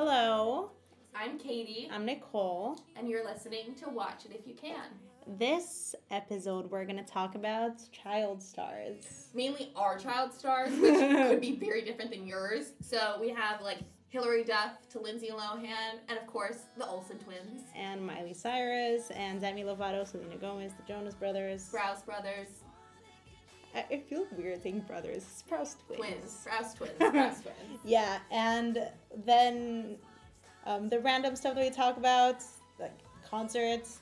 [0.00, 0.70] Hello,
[1.12, 2.78] I'm Katie, I'm Nicole.
[2.94, 4.84] and you're listening to Watch It If You Can.
[5.26, 9.26] This episode, we're going to talk about child stars.
[9.34, 12.74] Mainly our child stars, which could be very different than yours.
[12.80, 13.78] So we have like
[14.10, 19.40] Hilary Duff to Lindsay Lohan, and of course the Olsen twins, And Miley Cyrus, and
[19.40, 21.68] Demi Lovato, Selena Gomez, the Jonas Brothers.
[21.68, 22.62] Sprouse brothers,
[23.74, 25.24] I, feel weird saying brothers.
[25.24, 25.98] Sprouse twins.
[25.98, 27.80] twins, Sprouse twins, Sprouse twins.
[27.84, 28.88] Yeah, and
[29.24, 29.96] then
[30.66, 32.42] um, the random stuff that we talk about,
[32.78, 34.00] like concerts.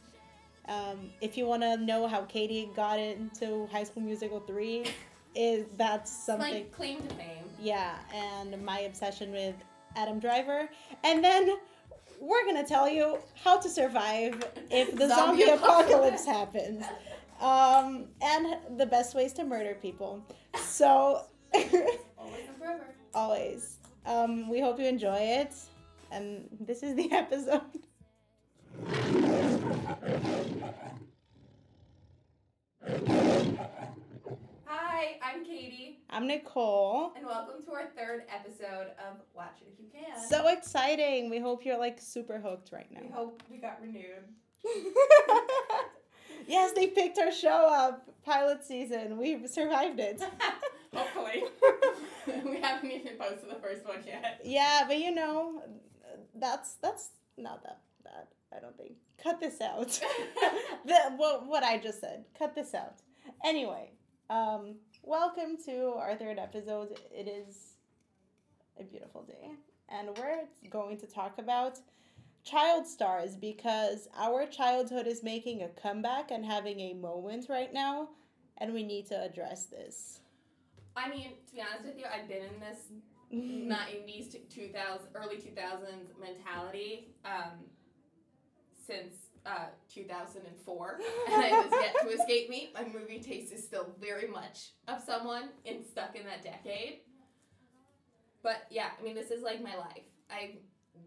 [0.68, 4.86] Um, if you want to know how Katie got into High School Musical 3,
[5.34, 6.54] is that's something.
[6.54, 7.44] Like claim to fame.
[7.60, 9.54] Yeah, and my obsession with
[9.96, 10.68] Adam Driver.
[11.04, 11.56] And then
[12.20, 16.24] we're going to tell you how to survive if the zombie, Zombie apocalypse.
[16.24, 16.84] happens.
[17.40, 20.24] Um, and the best ways to murder people.
[20.56, 21.74] So, Always
[22.48, 22.86] and forever.
[23.14, 23.76] always.
[24.06, 25.54] Um, we hope you enjoy it.
[26.10, 27.60] And this is the episode.
[34.66, 37.12] Hi, I'm Katie, I'm Nicole.
[37.16, 40.28] and welcome to our third episode of Watch It If You Can.
[40.28, 41.30] So exciting.
[41.30, 43.00] We hope you're like super hooked right now.
[43.02, 44.24] we hope we got renewed.
[46.46, 48.08] yes, they picked our show up.
[48.24, 49.18] Pilot season.
[49.18, 50.20] We've survived it.
[50.94, 51.44] Hopefully.
[52.44, 54.40] we haven't even posted the first one yet.
[54.44, 55.62] yeah, but you know,
[56.34, 58.26] that's that's not that bad.
[58.56, 58.92] I don't think.
[59.22, 59.88] Cut this out.
[60.86, 62.24] the, what what I just said.
[62.38, 62.96] Cut this out.
[63.44, 63.92] Anyway,
[64.30, 66.98] um, welcome to our third episode.
[67.10, 67.74] It is
[68.78, 69.50] a beautiful day,
[69.88, 71.78] and we're going to talk about
[72.46, 78.08] child stars because our childhood is making a comeback and having a moment right now,
[78.58, 80.20] and we need to address this.
[80.96, 82.86] I mean, to be honest with you, I've been in this
[83.32, 87.64] '90s to 2000, early 2000s mentality um,
[88.86, 89.14] since
[89.44, 92.70] uh, 2004, and it has yet to escape me.
[92.72, 97.00] My movie taste is still very much of someone in stuck in that decade.
[98.42, 100.04] But yeah, I mean, this is like my life.
[100.30, 100.58] I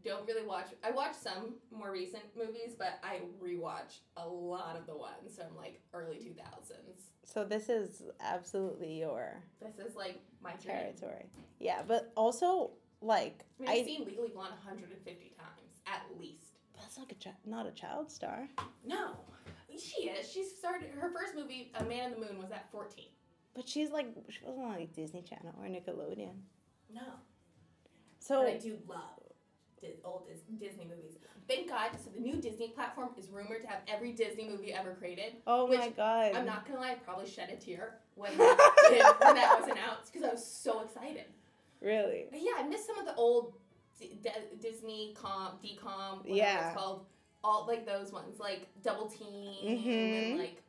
[0.03, 0.67] don't really watch.
[0.83, 5.55] I watch some more recent movies, but I rewatch a lot of the ones from
[5.57, 7.03] like early 2000s.
[7.23, 11.25] So this is absolutely your This is like my territory.
[11.59, 12.71] Yeah, but also
[13.01, 16.55] like I mean, I've I seen Legally Blonde 150 times at least.
[16.77, 18.47] that's like a chi- not a child star.
[18.85, 19.11] No,
[19.77, 20.29] she is.
[20.31, 23.05] She started her first movie, A Man in the Moon, was at 14.
[23.53, 26.35] But she's like she wasn't on like Disney Channel or Nickelodeon.
[26.93, 27.01] No,
[28.19, 29.19] So but I do love
[29.81, 31.17] Dis- old Dis- Disney movies.
[31.47, 31.89] Thank God.
[32.03, 35.33] So the new Disney platform is rumored to have every Disney movie ever created.
[35.47, 36.33] oh my god.
[36.35, 39.69] I'm not gonna lie, I probably shed a tear when that, did- when that was
[39.69, 41.25] announced because I was so excited.
[41.81, 42.25] really.
[42.31, 43.53] But yeah, I missed some of the old
[43.99, 44.29] D- D-
[44.61, 46.67] Disney com, decom, whatever Yeah.
[46.69, 47.05] it's called.
[47.43, 50.31] All like those ones, like Double Team Mhm.
[50.31, 50.61] and like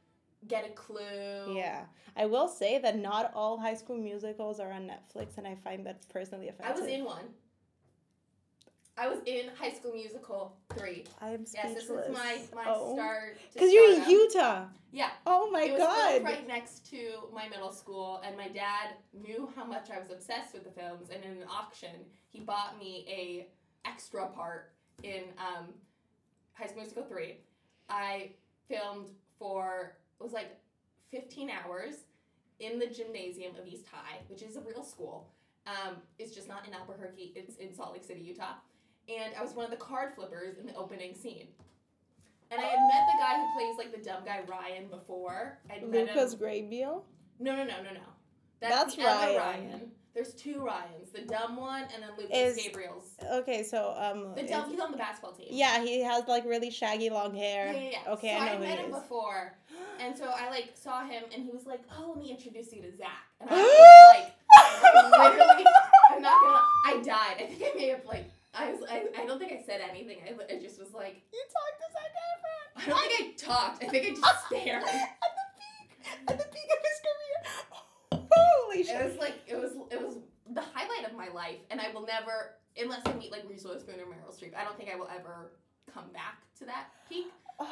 [0.48, 1.52] Get a Clue.
[1.54, 1.84] Yeah.
[2.16, 5.84] I will say that not all high school musicals are on Netflix and I find
[5.86, 6.76] that personally offensive.
[6.76, 7.24] I was in one.
[9.00, 11.04] I was in High School Musical three.
[11.22, 11.74] I am speechless.
[11.74, 12.94] Yes, this is my my oh.
[12.94, 13.38] start.
[13.56, 14.10] Cuz you're in.
[14.10, 14.66] Utah.
[14.92, 15.10] Yeah.
[15.26, 16.22] Oh my it was god.
[16.22, 20.52] right next to my middle school, and my dad knew how much I was obsessed
[20.52, 21.08] with the films.
[21.08, 23.48] And in an auction, he bought me a
[23.88, 24.72] extra part
[25.02, 25.68] in um,
[26.52, 27.38] High School Musical three.
[27.88, 28.32] I
[28.68, 30.58] filmed for it was like
[31.10, 32.04] fifteen hours
[32.58, 35.30] in the gymnasium of East High, which is a real school.
[35.66, 38.56] Um, it's just not in Albuquerque; it's in Salt Lake City, Utah.
[39.08, 41.48] And I was one of the card flippers in the opening scene.
[42.52, 45.58] And I had met the guy who plays like the dumb guy Ryan before.
[45.70, 45.82] I'd.
[45.84, 47.02] Lucas Grabeel.
[47.38, 48.00] No, no, no, no, no.
[48.60, 49.90] That's the other Ryan.
[50.12, 51.10] There's two Ryans.
[51.14, 53.14] The dumb one and then Lucas Is- Gabriel's.
[53.32, 54.68] Okay, so um The is- dumb.
[54.68, 55.46] He's on the basketball team.
[55.50, 57.72] Yeah, he has like really shaggy long hair.
[57.72, 57.90] yeah, yeah.
[58.04, 58.12] yeah.
[58.14, 59.00] Okay, so I know who met he him is.
[59.00, 59.54] before,
[60.00, 62.82] and so I like saw him, and he was like, "Oh, let me introduce you
[62.82, 63.08] to Zac."
[63.40, 65.64] And I was like, literally,
[66.12, 66.60] I'm not gonna.
[66.86, 67.36] I died.
[67.38, 68.24] I think I may have like.
[68.54, 68.82] I was.
[68.90, 70.18] I, I don't think I said anything.
[70.26, 71.22] I, I just was like.
[71.32, 72.10] You talked to Zac
[72.76, 73.84] I don't think I talked.
[73.84, 74.82] I think I just stared.
[74.84, 78.28] at the peak, at the peak of his career.
[78.32, 79.00] Holy shit.
[79.00, 80.16] It was like it was it was
[80.52, 84.00] the highlight of my life, and I will never, unless I meet like Reese Witherspoon
[84.00, 85.52] or Meryl Streep, I don't think I will ever
[85.92, 87.26] come back to that peak.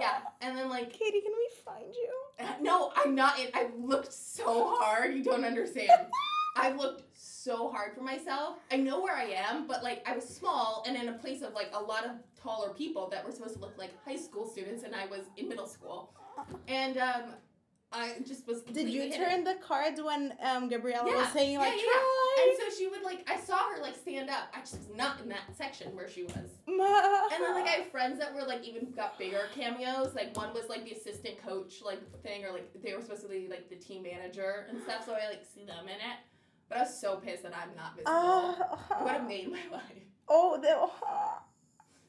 [0.00, 2.10] Yeah, and then like Katie, can we find you?
[2.40, 3.38] Uh, no, I'm not.
[3.38, 5.14] In, I looked so hard.
[5.14, 5.88] You don't understand.
[6.56, 8.58] I looked so hard for myself.
[8.70, 11.52] I know where I am, but like I was small and in a place of
[11.52, 14.84] like a lot of taller people that were supposed to look like high school students,
[14.84, 16.14] and I was in middle school.
[16.68, 17.22] And um,
[17.92, 18.62] I just was.
[18.62, 22.36] Did you turn the cards when um, Gabriella Yeah, was saying like yeah, try?
[22.48, 24.48] And so she would like, I saw her like stand up.
[24.54, 26.50] I just was not in that section where she was.
[26.66, 30.14] Ma- And then like I have friends that were like even got bigger cameos.
[30.14, 33.28] Like one was like the assistant coach like thing, or like they were supposed to
[33.28, 35.04] be like the team manager and stuff.
[35.06, 36.18] So I like see them in it.
[36.74, 38.10] But I was so pissed that I'm not visible.
[38.12, 38.98] Ah.
[39.00, 40.02] it would have made my life.
[40.26, 40.70] oh, the,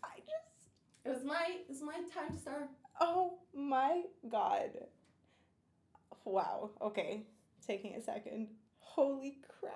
[0.04, 1.06] I just.
[1.06, 2.70] It was my it was my time to start.
[3.00, 4.72] Oh my god.
[6.24, 6.72] Wow.
[6.82, 7.22] Okay.
[7.66, 8.48] Taking a second.
[8.80, 9.74] Holy crap.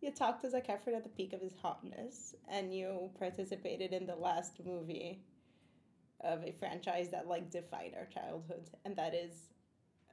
[0.00, 4.04] You talked to Zac Efron at the peak of his hotness, and you participated in
[4.04, 5.20] the last movie
[6.22, 9.30] of a franchise that like defined our childhood, and that is,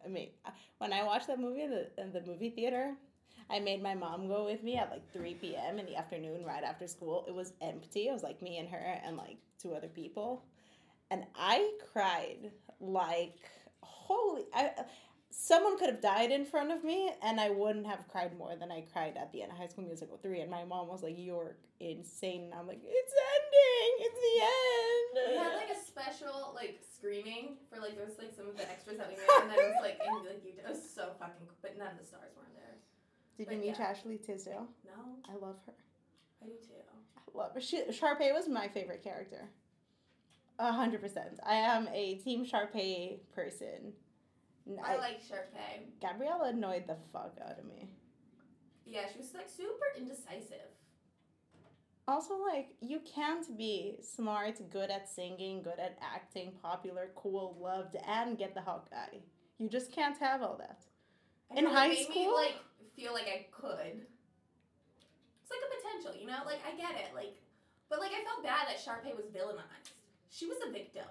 [0.06, 0.30] I mean,
[0.78, 2.94] when I watched that movie in the in the movie theater,
[3.54, 5.80] I made my mom go with me at like three p.m.
[5.80, 7.24] in the afternoon, right after school.
[7.28, 8.08] It was empty.
[8.08, 10.44] It was like me and her and like two other people,
[11.12, 12.52] and I cried
[12.82, 13.38] like
[13.82, 14.44] holy.
[14.54, 14.72] I
[15.30, 18.72] someone could have died in front of me and I wouldn't have cried more than
[18.72, 21.16] I cried at the end of High School Musical 3 and my mom was like
[21.18, 25.34] you're insane and I'm like it's ending it's the end.
[25.34, 28.64] We had like a special like screening for like there was like some of the
[28.70, 30.54] extras that we made, and then it was like in like you.
[30.56, 32.73] It was so fucking, but none of the stars weren't there.
[33.38, 33.86] Did but you meet yeah.
[33.86, 34.94] Ashley Tisdale No,
[35.30, 35.74] I love her
[36.42, 36.74] I do too.
[37.18, 39.50] I love her she, Sharpay was my favorite character
[40.60, 43.94] a hundred percent I am a team Sharpay person
[44.84, 46.00] I I- like Sharpay.
[46.02, 47.90] Gabriella annoyed the fuck out of me
[48.86, 50.70] Yeah, she was like super indecisive.
[52.06, 57.96] Also, like, you can't be smart, good at singing, good at acting, popular, cool, loved,
[58.06, 59.20] and get the hot guy.
[59.58, 60.82] You just can't have all that.
[61.50, 62.14] I In high school?
[62.26, 62.56] me like
[62.96, 64.06] feel like I could.
[65.42, 66.42] It's like a potential, you know.
[66.46, 67.36] Like I get it, like,
[67.90, 69.92] but like I felt bad that Sharpay was villainized.
[70.30, 71.06] She was a victim.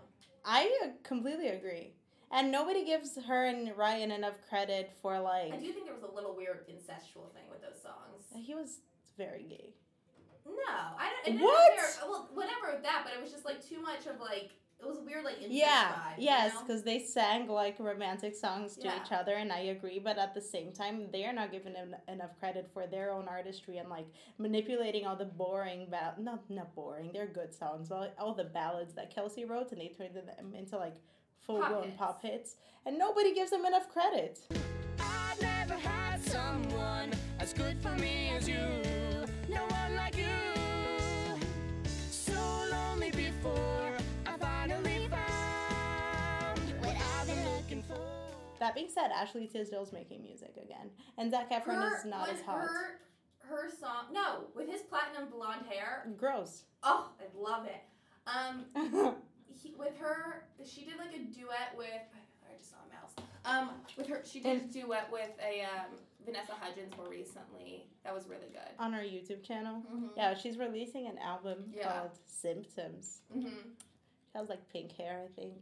[0.44, 1.93] I completely agree.
[2.32, 6.02] And nobody gives her and Ryan enough credit for, like, I do think there was
[6.02, 8.25] a little weird incestual thing with those songs.
[8.35, 8.78] he was
[9.19, 9.75] very gay.
[10.46, 11.40] No, I don't.
[11.40, 11.73] What?
[12.08, 14.50] Well, whatever with that, but it was just like too much of like
[14.82, 16.14] it was a weird like incest Yeah, vibe.
[16.19, 16.67] yes, You know?
[16.67, 19.00] because they sang like romantic songs to Yeah.
[19.05, 19.99] each other, and I agree.
[20.00, 23.29] But at the same time, they are not given en- enough credit for their own
[23.29, 24.06] artistry and like
[24.38, 27.11] manipulating all the boring ball not not boring.
[27.12, 27.90] They're good songs.
[27.93, 30.96] All, all the ballads that Kelsi wrote, and they turned them into like
[31.46, 31.96] full blown hits.
[31.99, 32.56] pop hits,
[32.87, 34.40] and nobody gives them enough credit.
[34.99, 39.01] I've never had someone as good for me as you.
[48.62, 50.88] That being said, Ashley Tisdale's making music again,
[51.19, 52.61] and Zac Efron her, is not as hot.
[52.61, 53.00] Her,
[53.41, 56.06] her song, no, with his platinum blonde hair.
[56.17, 56.62] Gross.
[56.85, 57.82] Oh, I love it.
[58.29, 59.17] Um,
[59.61, 61.88] he, with her, she did like a duet with.
[61.88, 63.17] I just saw a mouse.
[63.44, 67.88] Um, with her, she did a duet with a um, Vanessa Hudgens more recently.
[68.05, 68.70] That was really good.
[68.79, 69.82] On her YouTube channel.
[69.93, 70.06] Mm-hmm.
[70.17, 71.91] Yeah, she's releasing an album Yeah.
[71.91, 73.23] called Symptoms.
[73.37, 73.49] Mm-hmm.
[73.49, 75.55] She has like pink hair, I think.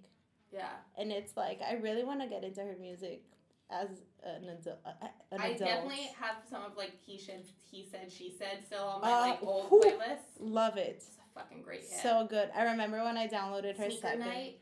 [0.52, 0.68] Yeah.
[0.98, 3.22] And it's like I really want to get into her music
[3.70, 3.88] as
[4.24, 4.78] an adult.
[4.84, 5.58] Uh, an I adult.
[5.60, 9.20] definitely have some of like he should, he said, she said still on my Uh,
[9.20, 9.80] like old whew.
[9.84, 10.18] playlist.
[10.40, 10.96] love it.
[10.96, 12.00] It's a fucking great hit.
[12.02, 12.50] So good.
[12.56, 14.20] I remember when I downloaded her Sneaker second.
[14.20, 14.58] night.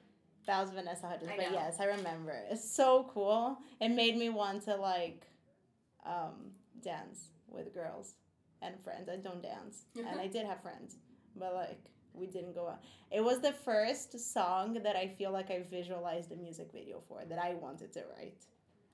[0.46, 2.34] That was Vanessa Hudgens, but yes, I remember.
[2.50, 3.58] It's so cool.
[3.82, 5.26] It made me want to like
[6.06, 6.52] um,
[6.82, 8.14] dance with girls
[8.62, 9.10] and friends.
[9.10, 10.96] I don't dance, and I did have friends,
[11.36, 11.80] but like
[12.18, 12.80] we didn't go out.
[13.10, 17.24] It was the first song that I feel like I visualized a music video for
[17.28, 18.42] that I wanted to write.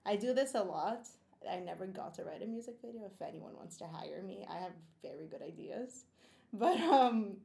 [0.07, 1.09] I do this a lot.
[1.50, 3.02] I never got to write a music video.
[3.07, 6.04] If anyone wants to hire me, I have very good ideas.
[6.52, 7.37] But um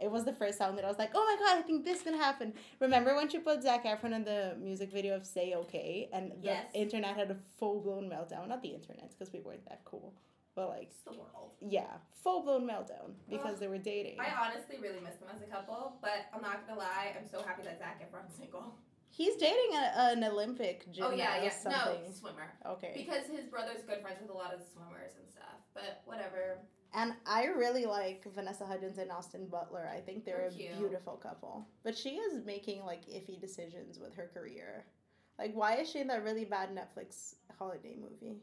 [0.00, 2.02] it was the first song that I was like, oh my god, I think this
[2.02, 2.52] can happen.
[2.80, 6.36] Remember when she put Zac Efron in the music video of Say Okay and the
[6.50, 6.66] Yes.
[6.74, 8.48] internet had a full blown meltdown?
[8.48, 10.12] Not the internet, because we weren't that cool.
[10.54, 11.52] But like, It's the world.
[11.60, 13.60] yeah, full blown meltdown because Ugh.
[13.60, 14.20] they were dating.
[14.20, 17.42] I honestly really miss them as a couple, but I'm not gonna lie, I'm so
[17.42, 18.74] happy that Zac Efron's single.
[19.10, 22.02] He's dating a, an Olympic gymnast oh yeah, yeah, something.
[22.04, 22.52] no swimmer.
[22.66, 22.92] Okay.
[22.96, 25.58] Because his brother's good friends with a lot of swimmers and stuff.
[25.72, 26.58] But whatever.
[26.92, 29.88] And I really like Vanessa Hudgens and Austin Butler.
[29.92, 31.66] I think they're They're a beautiful couple.
[31.84, 34.84] But she is making like iffy decisions with her career.
[35.38, 38.38] Like, why is she in that really bad Netflix holiday movie?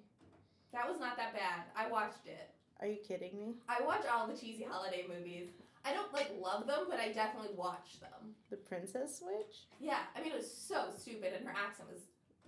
[0.74, 1.64] That was not that bad.
[1.76, 2.50] I watched it.
[2.80, 3.56] Are you kidding me?
[3.70, 5.50] I watch all the cheesy holiday movies.
[5.86, 8.36] I don't like love them, but I definitely watch them.
[8.50, 9.68] The Princess Switch?
[9.80, 12.02] Yeah, I mean it was so stupid and her accent was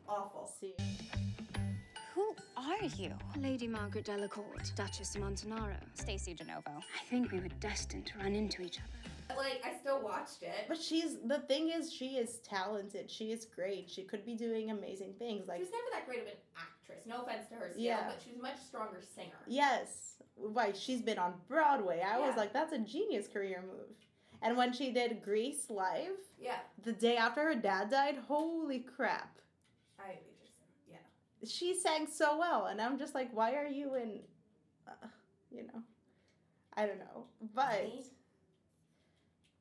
[0.08, 0.52] awful.
[0.60, 0.76] See.
[2.14, 3.12] Who are you?
[3.40, 5.76] Lady Margaret Delacourt, Duchess of Montenaro.
[5.96, 6.78] Stacy DeNovo.
[6.78, 9.36] I think we were destined to run into each other.
[9.36, 10.66] Like I still watched it.
[10.68, 13.10] But she's the thing is she is talented.
[13.10, 13.90] She is great.
[13.90, 15.46] She could be doing amazing things.
[15.46, 16.34] she Like was never that great of an
[16.94, 17.06] actress.
[17.08, 18.08] No offense to her Yeah.
[18.08, 19.40] but she was a much stronger singer.
[19.48, 20.76] yes, right.
[20.76, 22.02] She's been on Broadway.
[22.06, 23.96] I was like, that's a genius career move.
[24.42, 29.38] And when she did Grease live Yeah, the day after her dad died, holy crap,
[30.00, 30.58] I just
[30.90, 30.98] yeah.
[31.48, 32.66] she sang so well.
[32.66, 34.20] And I'm just like, why are you in?
[34.88, 35.08] Uh,
[35.50, 35.82] you know,
[36.76, 37.86] I don't know, but.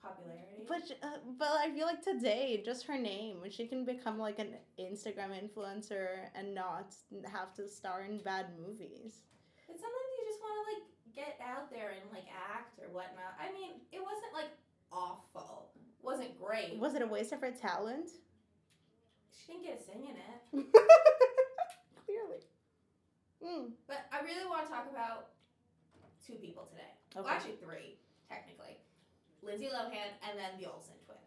[0.03, 0.67] Popularity.
[0.67, 4.55] But uh, but I feel like today, just her name, she can become like an
[4.79, 6.95] Instagram influencer and not
[7.31, 9.23] have to star in bad movies.
[9.67, 13.39] But sometimes you just want to like get out there and like act or whatnot.
[13.39, 14.51] I mean, it wasn't like
[14.91, 15.71] awful.
[15.77, 16.79] It wasn't great.
[16.79, 18.11] Was it a waste of her talent?
[19.31, 20.67] She didn't get a sing in it.
[22.07, 22.43] Clearly.
[23.43, 23.71] Mm.
[23.87, 25.29] But I really want to talk about
[26.27, 26.91] two people today.
[27.15, 27.35] Well, Okay.
[27.35, 28.79] actually three, technically.
[29.43, 31.21] Lindsay Lohan and then the Olsen twins.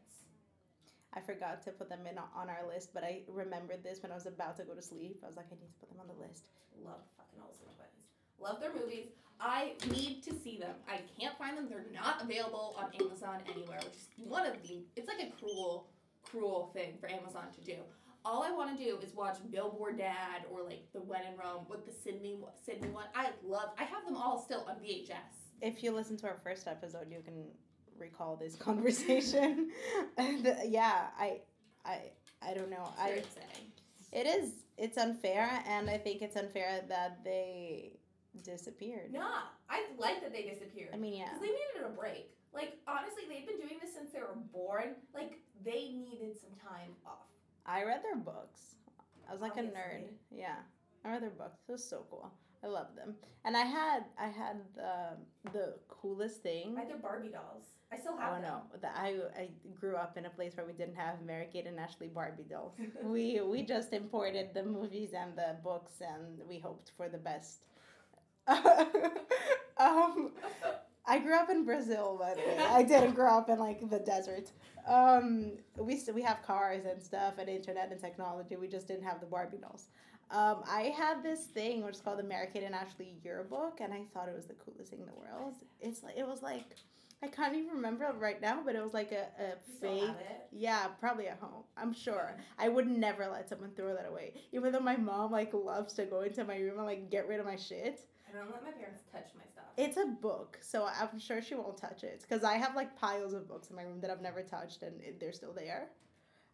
[1.13, 4.15] I forgot to put them in on our list, but I remembered this when I
[4.15, 5.19] was about to go to sleep.
[5.23, 6.47] I was like, I need to put them on the list.
[6.83, 7.95] Love fucking Olsen twins.
[8.39, 9.07] Love their movies.
[9.39, 10.75] I need to see them.
[10.87, 11.67] I can't find them.
[11.69, 14.83] They're not available on Amazon anywhere, which is one of the.
[14.95, 15.87] It's like a cruel,
[16.23, 17.77] cruel thing for Amazon to do.
[18.23, 21.65] All I want to do is watch Billboard Dad or like the When in Rome
[21.69, 23.05] with the Sydney Sydney one.
[23.13, 23.69] I love.
[23.77, 25.51] I have them all still on VHS.
[25.61, 27.45] If you listen to our first episode, you can
[27.99, 29.71] recall this conversation.
[30.65, 31.41] yeah, I,
[31.85, 32.11] I,
[32.41, 32.89] I don't know.
[32.99, 33.09] I.
[33.09, 33.63] Fair say.
[34.11, 34.51] It is.
[34.77, 37.93] It's unfair, and I think it's unfair that they
[38.43, 39.13] disappeared.
[39.13, 40.89] Nah, I like that they disappeared.
[40.93, 41.25] I mean, yeah.
[41.25, 42.31] Because they needed a break.
[42.53, 44.95] Like, honestly, they've been doing this since they were born.
[45.13, 47.27] Like, they needed some time off.
[47.65, 48.75] I read their books.
[49.27, 50.03] I was like a nerd.
[50.29, 50.55] Yeah,
[51.03, 51.57] I read their books.
[51.67, 52.31] It was so cool.
[52.63, 53.15] I love them.
[53.43, 56.75] And I had I had the the coolest thing.
[56.77, 57.63] I had their Barbie dolls.
[57.91, 58.51] I still Oh have them.
[58.51, 58.79] no!
[58.81, 61.79] That I I grew up in a place where we didn't have Mary Kate and
[61.79, 62.73] Ashley Barbie dolls.
[63.03, 67.61] we we just imported the movies and the books, and we hoped for the best.
[68.47, 70.31] um,
[71.07, 72.57] I grew up in Brazil, the way.
[72.59, 74.51] I didn't grow up in like the desert.
[74.87, 78.55] Um, we we have cars and stuff and internet and technology.
[78.55, 79.87] We just didn't have the Barbie dolls.
[80.31, 83.93] Um, I had this thing which is called the Mary Kate and Ashley yearbook, and
[83.93, 85.55] I thought it was the coolest thing in the world.
[85.79, 86.75] It's like it was like
[87.23, 90.09] I can't even remember it right now, but it was like a, a fake.
[90.51, 91.63] Yeah, probably at home.
[91.77, 92.37] I'm sure.
[92.59, 94.33] I would never let someone throw that away.
[94.51, 97.39] Even though my mom like loves to go into my room and like get rid
[97.39, 98.01] of my shit.
[98.29, 99.65] I don't let my parents touch my stuff.
[99.77, 103.33] It's a book, so I'm sure she won't touch it because I have like piles
[103.33, 105.87] of books in my room that I've never touched and they're still there.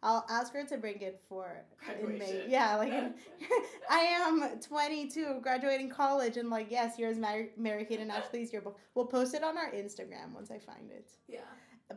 [0.02, 1.64] I'll ask her to bring it for
[2.00, 2.44] in May.
[2.48, 3.14] Yeah, like in,
[3.90, 8.78] I am 22, graduating college, and like yes, here's Mary, Mary Kate and Ashley's yearbook.
[8.94, 11.10] We'll post it on our Instagram once I find it.
[11.28, 11.40] yeah.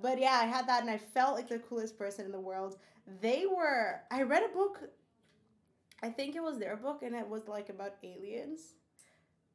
[0.01, 2.77] But yeah, I had that and I felt like the coolest person in the world.
[3.21, 4.79] They were I read a book
[6.03, 8.73] I think it was their book and it was like about aliens.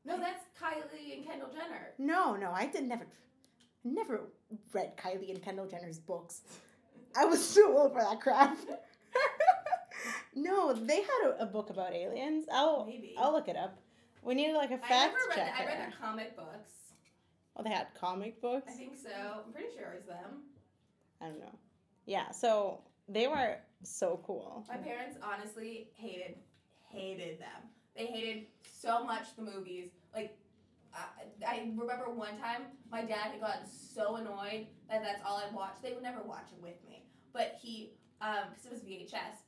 [0.04, 1.92] No, that's Kylie and Kendall Jenner.
[1.98, 3.06] No, no, I did never
[3.84, 4.22] never
[4.72, 6.42] read Kylie and Kendall Jenner's books.
[7.16, 8.56] I was too old for that crap.
[10.34, 12.46] no, they had a, a book about aliens.
[12.52, 13.14] I'll Maybe.
[13.18, 13.78] I'll look it up.
[14.22, 15.36] We need like a fact never read.
[15.36, 15.56] checker.
[15.56, 16.72] The, I read the comic books.
[17.56, 18.70] oh, they had comic books.
[18.72, 19.10] I think so.
[19.46, 20.42] I'm pretty sure it was them.
[21.20, 21.58] I don't know.
[22.06, 24.64] Yeah, so they were so cool.
[24.68, 26.36] My parents honestly hated
[26.88, 27.68] hated them.
[27.96, 29.90] They hated so much the movies.
[30.14, 30.36] Like
[30.94, 35.54] I, I remember one time my dad had gotten so annoyed that that's all I
[35.54, 35.82] watched.
[35.82, 36.99] They would never watch it with me,
[37.32, 39.44] but he um because it was VHS.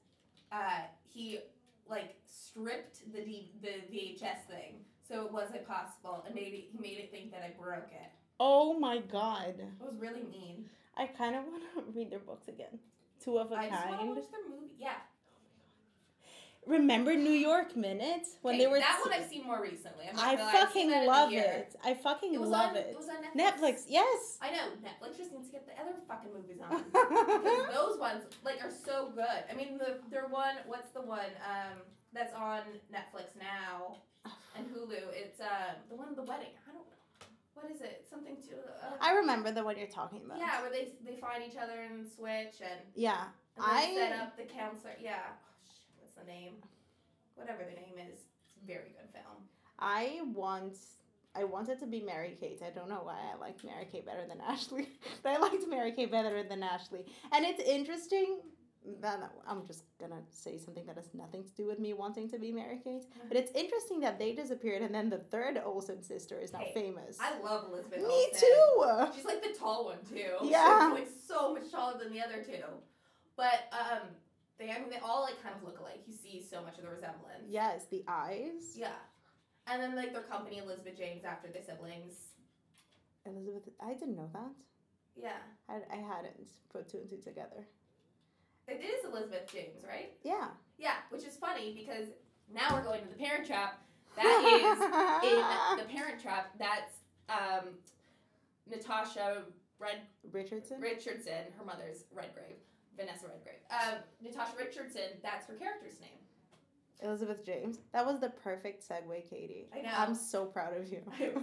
[0.50, 1.40] Uh, he
[1.88, 6.78] like stripped the D, the VHS thing so it wasn't possible and made it, he
[6.78, 8.10] made it think that I broke it.
[8.40, 9.54] Oh my god.
[9.58, 10.66] It was really mean.
[10.96, 12.78] I kind of want to read their books again.
[13.22, 14.72] Two of a I just want to watch their movie.
[14.78, 14.94] Yeah,
[16.66, 20.06] Remember New York Minute when Okay, they were that t- one I've seen more recently.
[20.08, 21.74] I'm I fucking that in a love it.
[21.84, 22.86] I fucking It love on, it.
[22.92, 23.58] It was on Netflix.
[23.58, 24.38] Netflix, yes.
[24.40, 26.84] I know Netflix just needs to get the other fucking movies on.
[26.92, 29.42] because those ones like are so good.
[29.50, 30.54] I mean, the their one.
[30.66, 31.34] What's the one?
[31.44, 31.78] Um,
[32.12, 32.60] that's on
[32.94, 33.96] Netflix now
[34.56, 35.10] and Hulu.
[35.12, 36.54] It's um the one the wedding.
[36.68, 37.26] I don't know.
[37.54, 38.06] What is it?
[38.08, 38.54] Something to.
[38.86, 40.38] Uh, I remember the one you're talking about.
[40.38, 43.24] yeah, where they they find each other and switch and, Yeah.
[43.56, 44.94] and I- set up the counselor.
[45.02, 45.18] Yeah.
[46.24, 46.52] The name?
[47.34, 48.18] Whatever the name is.
[48.46, 49.36] It's a very good film.
[49.78, 50.76] I want
[51.34, 52.60] I wanted to be Mary Kate.
[52.64, 54.88] I don't know why I liked Mary Kate better than Ashley.
[55.22, 57.04] but I liked Mary Kate better than Ashley.
[57.32, 58.40] And it's interesting
[59.00, 62.38] then I'm just gonna say something that has nothing to do with me wanting to
[62.38, 63.04] be Mary Kate.
[63.28, 66.72] But it's interesting that they disappeared and then the third Olsen sister is now Hey,
[66.74, 67.16] famous.
[67.20, 68.00] I love Elizabeth.
[68.00, 68.40] Me Olsen.
[68.40, 69.12] too.
[69.14, 70.32] She's like the tall one too.
[70.42, 70.90] Yeah.
[70.90, 72.64] She's like so much taller than the other two.
[73.36, 74.08] But um,
[74.62, 76.02] they I mean they all like kind of look alike.
[76.06, 77.44] You see so much of the resemblance.
[77.48, 78.74] Yes, the eyes.
[78.76, 78.98] Yeah.
[79.66, 82.14] And then like their company, Elizabeth James, after the siblings.
[83.26, 84.50] Elizabeth, I didn't know that.
[85.16, 85.38] Yeah.
[85.68, 87.66] I, I hadn't put two and two together.
[88.68, 90.12] It is Elizabeth James, right?
[90.22, 90.48] Yeah.
[90.78, 92.08] Yeah, which is funny because
[92.52, 93.80] now we're going to the Parent Trap.
[94.16, 96.50] That is in the Parent Trap.
[96.58, 96.94] That's
[97.28, 97.70] um,
[98.70, 99.42] Natasha
[99.78, 99.98] Red
[100.32, 100.80] Richardson.
[100.80, 101.50] Richardson.
[101.58, 102.58] Her mother's Redgrave,
[102.96, 103.56] Vanessa Redgrave.
[103.70, 105.18] Um, Natasha Richardson.
[105.22, 106.10] That's her character's name.
[107.02, 107.78] Elizabeth James.
[107.92, 109.66] That was the perfect segue, Katie.
[109.74, 109.90] I know.
[109.96, 111.00] I'm so proud of you.
[111.20, 111.34] It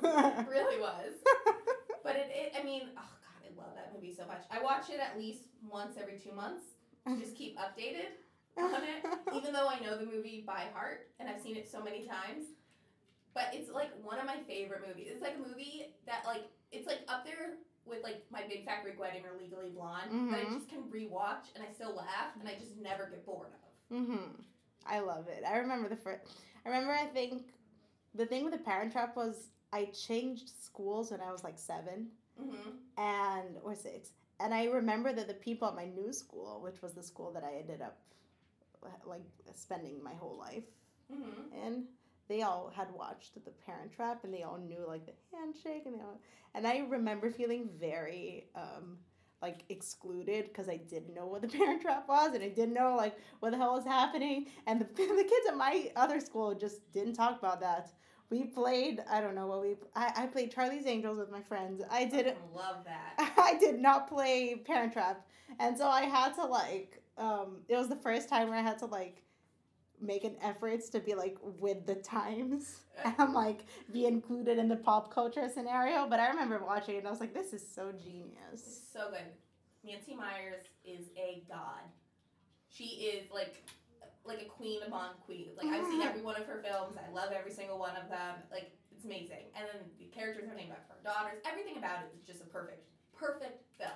[0.47, 1.13] really was.
[2.01, 4.43] But it, it, I mean, oh god, I love that movie so much.
[4.49, 6.63] I watch it at least once every two months.
[7.05, 8.15] to Just keep updated
[8.57, 9.03] on it,
[9.35, 12.45] even though I know the movie by heart and I've seen it so many times.
[13.33, 15.07] But it's like one of my favorite movies.
[15.11, 18.83] It's like a movie that like it's like up there with like my Big Fat
[18.83, 20.53] Greek Wedding or Legally Blonde that I Mhm.
[20.55, 23.97] just can rewatch and I still laugh and I just never get bored of.
[23.97, 24.17] hmm
[24.85, 25.43] I love it.
[25.47, 26.23] I remember the first.
[26.65, 26.93] I remember.
[26.93, 27.43] I think
[28.15, 32.07] the thing with the Parent Trap was I changed schools when I was like seven
[32.41, 32.69] Mm-hmm.
[32.97, 36.93] and or six, and I remember that the people at my new school, which was
[36.93, 37.97] the school that I ended up
[39.05, 39.21] like
[39.55, 40.63] spending my whole life
[41.11, 41.65] Mm-hmm.
[41.65, 41.85] in,
[42.29, 45.95] they all had watched the Parent Trap and they all knew like the handshake and
[45.95, 46.21] they all,
[46.53, 48.99] and I remember feeling very um
[49.41, 52.95] like excluded because I didn't know what the Parent Trap was and I didn't know
[52.95, 56.91] like what the hell was happening and the the kids at my other school just
[56.93, 57.91] didn't talk about that.
[58.29, 61.81] We played I don't know what we I, I played Charlie's Angels with my friends.
[61.89, 63.33] I didn't love that.
[63.37, 65.25] I did not play Parent Trap,
[65.59, 67.01] and so I had to like.
[67.17, 69.23] Um, it was the first time where I had to like
[70.01, 72.81] make an effort to be like with the times
[73.17, 76.07] and like be included in the pop culture scenario.
[76.09, 78.53] But I remember watching it and I was like, this is so genius.
[78.53, 79.25] It's so good.
[79.83, 81.87] Nancy Meyers is a god.
[82.69, 83.63] She is like
[84.25, 85.57] like a queen among queens.
[85.57, 86.09] Like I've seen mm-hmm.
[86.09, 86.97] every one of her films.
[86.97, 88.35] I love every single one of them.
[88.51, 89.47] Like it's amazing.
[89.55, 91.41] And then the characters are named after her daughters.
[91.47, 92.83] Everything about it is just a perfect,
[93.15, 93.95] perfect film.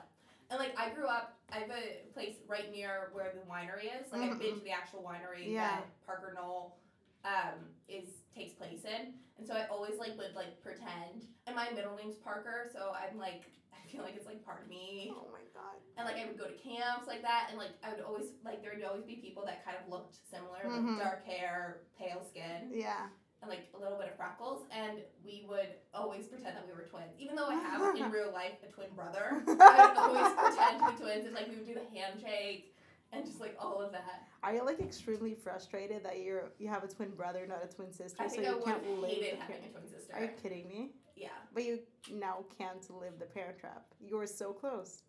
[0.50, 4.12] And like I grew up, I have a place right near where the winery is.
[4.12, 5.68] Like I've been to the actual winery Yeah.
[5.82, 6.78] that Parker Knoll
[7.26, 9.14] um, is takes place in.
[9.38, 11.26] And so I always like would like pretend.
[11.48, 14.70] And my middle name's Parker, so I'm like I feel like it's like part of
[14.70, 15.14] me.
[15.16, 15.78] Oh my god.
[15.98, 18.62] And like I would go to camps like that, and like I would always like
[18.64, 20.98] there would always be people that kind of looked similar, Mhm.
[20.98, 23.08] like dark hair, pale skin, Yeah.
[23.44, 24.64] And like a little bit of freckles.
[24.72, 28.32] And we would always pretend that we were twins, even though I have in real
[28.32, 29.44] life a twin brother.
[29.48, 32.76] I would always pretend to be twins, and like we would do the handshake
[33.12, 34.24] and just like all of that.
[34.42, 37.92] Are you like extremely frustrated that you're you have a twin brother, not a twin
[37.92, 40.14] sister, I so I you can't live hated having a twin sister.
[40.16, 40.92] Are you kidding me?
[41.16, 41.80] Yeah, But you
[42.12, 43.86] now can't live the Parent Trap.
[44.02, 45.04] You were so close.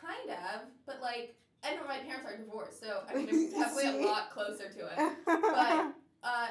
[0.00, 1.34] kind of, but like.
[1.62, 4.86] I know my parents are divorced, so I mean, it's definitely a lot closer to
[4.86, 5.12] it.
[5.26, 6.46] But uh,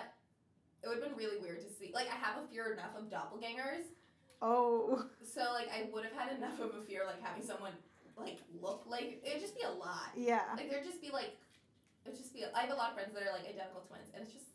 [0.83, 1.91] it would have been really weird to see.
[1.93, 3.83] Like, I have a fear enough of doppelgangers,
[4.41, 5.05] oh.
[5.23, 7.73] so like I would have had enough of a fear like having someone
[8.17, 10.11] like look like it'd just be a lot.
[10.15, 10.41] Yeah.
[10.55, 11.37] Like there'd just be like
[12.05, 12.43] it'd just be.
[12.55, 14.45] I have a lot of friends that are like identical twins, and it's just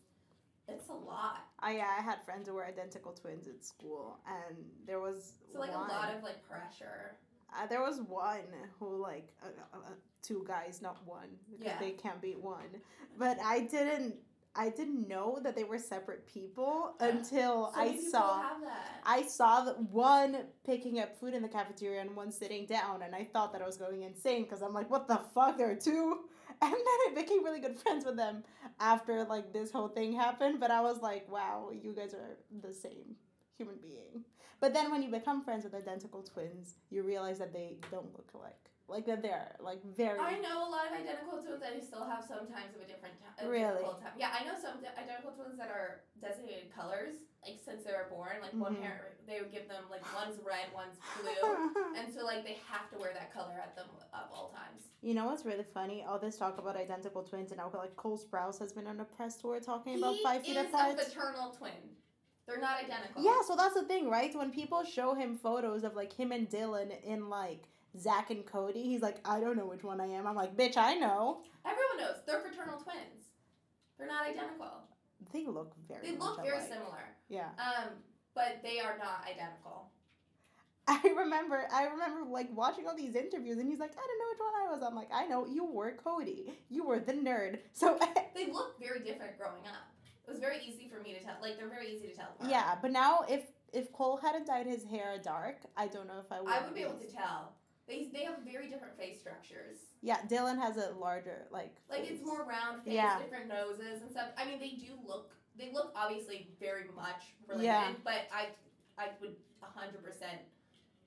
[0.69, 1.45] it's a lot.
[1.61, 4.57] I yeah, I had friends who were identical twins at school, and
[4.87, 7.17] there was So like one, a lot of like pressure.
[7.55, 9.91] uh, there was one who like uh, uh, uh,
[10.23, 11.79] two guys, not one, because Yeah.
[11.81, 12.81] they can't beat one.
[13.19, 14.17] But I didn't,
[14.57, 18.43] I didn't know that they were separate people until So I saw.
[18.43, 19.01] have that.
[19.05, 23.25] I saw one picking up food in the cafeteria and one sitting down, and I
[23.25, 25.59] thought that I was going insane because I'm like, what the fuck?
[25.59, 26.21] There are two,
[26.63, 28.45] and then I became really good friends with them
[28.81, 30.61] after like this whole thing happened.
[30.61, 33.17] But I was like, wow, you guys are the same
[33.57, 34.25] human being.
[34.61, 38.31] But then when you become friends with identical twins, you realize that they don't look
[38.35, 40.19] alike, like that they're like very.
[40.19, 43.49] I know a lot of identical twins that still have sometimes of a different time.
[43.49, 43.83] Really?
[43.83, 44.13] Time.
[44.19, 48.37] Yeah, I know some identical twins that are designated colors, like since they were born.
[48.43, 48.81] Like one Mhm.
[48.85, 52.91] parent, they would give them like one's red, one's blue, and so like they have
[52.93, 54.89] to wear that color at them at all times.
[55.01, 56.05] You know what's really funny?
[56.05, 59.05] All this talk about identical twins, and now like Cole Sprouse has been on a
[59.05, 60.99] press tour talking about five feet is apart.
[61.01, 61.73] a fraternal twin.
[62.47, 63.25] They're not identical.
[63.25, 64.35] Yeah, so that's the thing, right?
[64.37, 67.65] When people show him photos of like him and Dylan in like
[67.99, 70.27] Zack and Cody, he's like, I don't know which one I am.
[70.27, 71.43] I'm like, bitch, I know.
[71.65, 73.29] Everyone knows they're fraternal twins.
[73.99, 74.83] They're not identical.
[75.33, 76.11] They look very.
[76.11, 76.69] They look very alike.
[76.69, 77.05] similar.
[77.29, 77.49] Yeah.
[77.59, 77.91] Um,
[78.35, 79.91] but they are not identical.
[80.87, 84.27] I remember, I remember like watching all these interviews, and he's like, I don't know
[84.31, 84.83] which one I was.
[84.87, 86.53] I'm like, I know you were Cody.
[86.69, 87.59] You were the nerd.
[87.73, 87.99] So
[88.35, 89.89] They look very different growing up.
[90.27, 91.35] It was very easy for me to tell.
[91.41, 92.29] Like they're very easy to tell.
[92.35, 92.51] apart.
[92.51, 96.31] yeah, but now if if Cole hadn't dyed his hair dark, I don't know if
[96.31, 96.51] I would.
[96.51, 97.53] I would be able to tell.
[97.87, 99.77] They they have very different face structures.
[100.01, 101.77] Yeah, Dylan has a larger like.
[101.91, 103.19] Like it's more round face, Yeah.
[103.21, 104.29] different noses and stuff.
[104.39, 105.33] I mean, they do look.
[105.57, 107.93] They look obviously very much related, Yeah.
[108.03, 108.49] but I
[108.99, 110.41] I would hundred percent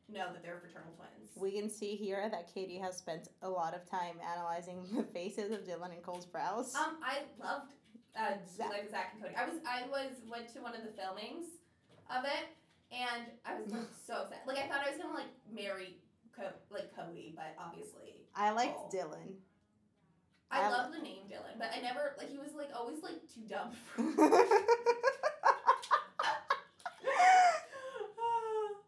[0.10, 1.32] know that they're fraternal twins.
[1.36, 5.52] We can see here that Katie has spent a lot of time analyzing the faces
[5.52, 6.74] of Dylan and Cole Sprouse.
[6.76, 7.74] Um, I loved
[8.16, 8.70] uh, Zack.
[8.70, 9.36] like Zack and Cody.
[9.36, 11.46] I was I was went to one of the filmings
[12.10, 12.48] of it,
[12.92, 14.44] and I was like so upset.
[14.48, 15.98] Like I thought I was gonna like marry
[16.38, 18.92] Co- like Cody, but obviously I liked Cole.
[18.94, 19.34] Dylan.
[20.52, 23.16] I, I- love the name Dylan, but I never like he was like always like
[23.34, 23.72] too dumb.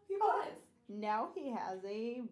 [0.08, 0.48] he was.
[0.88, 2.22] now he has a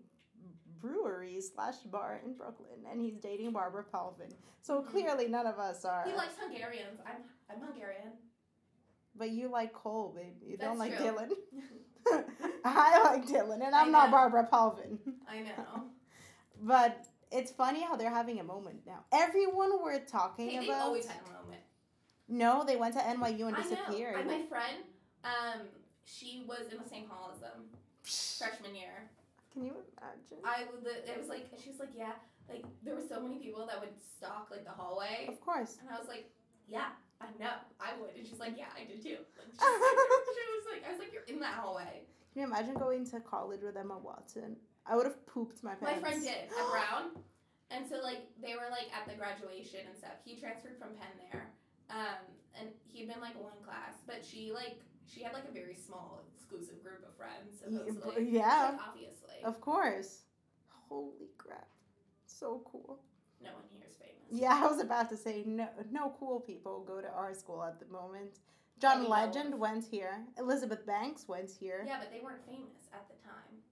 [0.80, 4.32] brewery slash bar in Brooklyn, and he's dating Barbara Palvin.
[4.62, 4.88] So Mhm.
[4.90, 6.04] clearly, none of us are.
[6.06, 7.00] He likes Hungarians.
[7.06, 8.12] I'm I'm Hungarian.
[9.14, 10.36] but you like Cole, babe.
[10.42, 11.06] You don't like true.
[11.06, 11.30] Dylan.
[12.64, 14.10] I like Dylan, and I'm not.
[14.10, 14.98] Barbara Palvin.
[15.28, 15.84] I know.
[16.62, 19.04] But it's funny how they're having a moment now.
[19.12, 20.80] Everyone we're talking Hey, they about.
[20.80, 21.62] always had a moment.
[22.28, 24.16] No, they went to NYU and I disappeared.
[24.16, 24.78] I, my friend,
[25.24, 25.60] um,
[26.04, 27.66] she was in the same hall as them
[28.02, 29.08] freshman year.
[29.52, 30.44] Can you imagine?
[30.44, 30.84] I would.
[30.86, 32.12] It was like she was like, yeah,
[32.48, 35.76] like there were so many people that would stalk like the hallway, of course.
[35.80, 36.28] and I was like,
[36.68, 36.88] yeah,
[37.20, 37.50] I know,
[37.80, 38.14] I would.
[38.16, 39.18] And she's like, yeah, I did too.
[39.36, 39.58] Like, she,
[40.36, 42.06] she was like, I was like, you're in that hallway.
[42.32, 44.56] Can you imagine going to college with Emma Watson?
[44.86, 46.00] I would have pooped my pants.
[46.00, 47.10] My friend did at Brown,
[47.70, 50.16] and so like they were like at the graduation and stuff.
[50.24, 51.50] He transferred from Penn there,
[51.90, 52.22] um,
[52.58, 56.22] and he'd been like one class, but she like she had like a very small
[56.36, 57.60] exclusive group of friends.
[57.60, 58.30] Supposedly.
[58.30, 58.70] yeah.
[58.72, 60.22] Like, obviously, Of course.
[60.88, 61.68] Holy crap.
[62.26, 62.98] So cool.
[63.42, 63.77] no one here.
[64.32, 67.80] Yeah, I was about to say no no cool people go to our school at
[67.80, 68.40] the moment.
[68.78, 70.24] John Legend went here.
[70.38, 71.82] Elizabeth Banks went here.
[71.86, 73.62] Yeah, but they weren't famous at the time.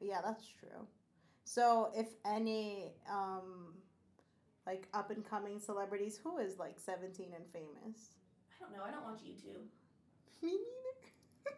[0.00, 0.86] Yeah, that's true.
[1.44, 3.74] So if any um
[4.66, 8.16] like up and coming celebrities, who is like seventeen and famous?
[8.50, 8.82] I don't know.
[8.84, 9.64] I don't watch YouTube.
[10.42, 11.56] Me neither.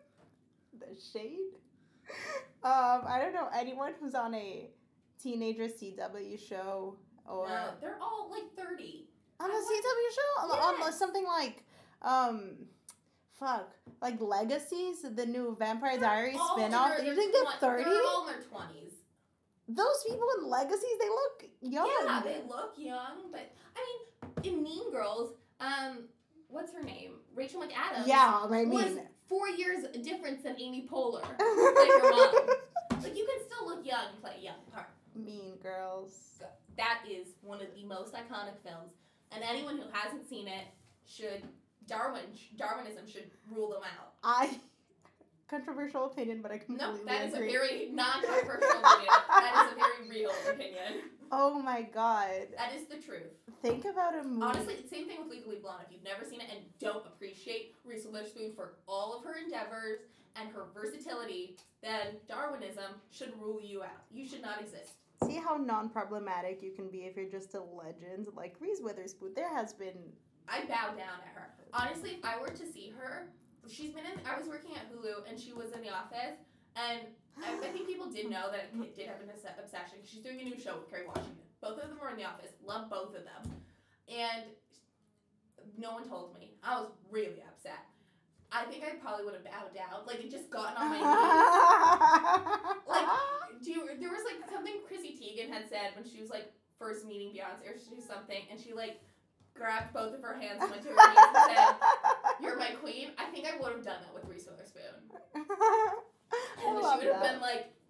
[0.94, 1.56] the shade.
[2.64, 4.70] Um, I don't know anyone who's on a
[5.20, 6.96] teenager CW show
[7.28, 9.06] or no, they're all like thirty.
[9.40, 11.64] on a I CW show on, on something like
[12.02, 12.52] um,
[13.38, 16.96] fuck, like Legacies, the new Vampire Diaries spinoff.
[16.96, 17.84] their- you think they're thirty?
[17.84, 18.92] They're all in their twenties.
[19.68, 21.88] Those people in Legacies, they look young.
[22.04, 23.86] Yeah, they look young, but I
[24.44, 26.08] mean, in Mean Girls, um,
[26.48, 27.12] what's her name?
[27.34, 28.06] Rachel McAdams.
[28.06, 31.22] Yeah, I was four years difference than Amy Poehler.
[31.38, 32.58] like.
[33.02, 34.88] Like you can still look young and play a young part.
[35.14, 36.40] mean Girls.
[36.76, 38.92] That is one of the most iconic films,
[39.30, 40.64] and anyone who hasn't seen it
[41.06, 41.42] should
[41.86, 42.22] Darwin
[42.56, 44.12] Darwinism should rule them out.
[44.22, 44.58] I
[45.48, 47.52] controversial opinion, but I completely No, that is a agree.
[47.52, 49.14] very non-controversial opinion.
[49.28, 51.10] That is a very real opinion.
[51.30, 52.48] Oh my god!
[52.56, 53.32] That is the truth.
[53.60, 54.42] Think about a movie.
[54.42, 55.84] Honestly, same thing with Legally Blonde.
[55.86, 60.00] If you've never seen it and don't appreciate Reese Witherspoon for all of her endeavors
[60.36, 64.04] and her versatility, then Darwinism should rule you out.
[64.10, 64.94] You should not exist.
[65.26, 69.32] See how non-problematic you can be if you're just a legend like Reese Witherspoon.
[69.34, 70.12] There has been
[70.48, 71.50] I bow down at her.
[71.72, 73.28] Honestly, if I were to see her,
[73.68, 74.20] she's been in.
[74.26, 76.36] I was working at Hulu and she was in the office,
[76.76, 77.00] and
[77.42, 79.98] I, I think people did know that Kit did have an obs- obsession.
[80.04, 81.38] She's doing a new show with Kerry Washington.
[81.60, 82.50] Both of them were in the office.
[82.64, 83.54] Love both of them,
[84.08, 84.44] and
[85.78, 86.54] no one told me.
[86.62, 87.86] I was really upset.
[88.52, 92.82] I think I probably would have bowed down, like it just gotten on my knees.
[92.86, 93.08] Like,
[93.64, 97.06] do you, there was like something Chrissy Teigen had said when she was like first
[97.06, 99.00] meeting Beyonce or she something, and she like
[99.54, 101.68] grabbed both of her hands and went to her knees and said,
[102.40, 105.00] "You're my queen." I think I would have done that with Reese Witherspoon,
[105.34, 105.96] I
[106.66, 107.81] and love she would have been like, "Who the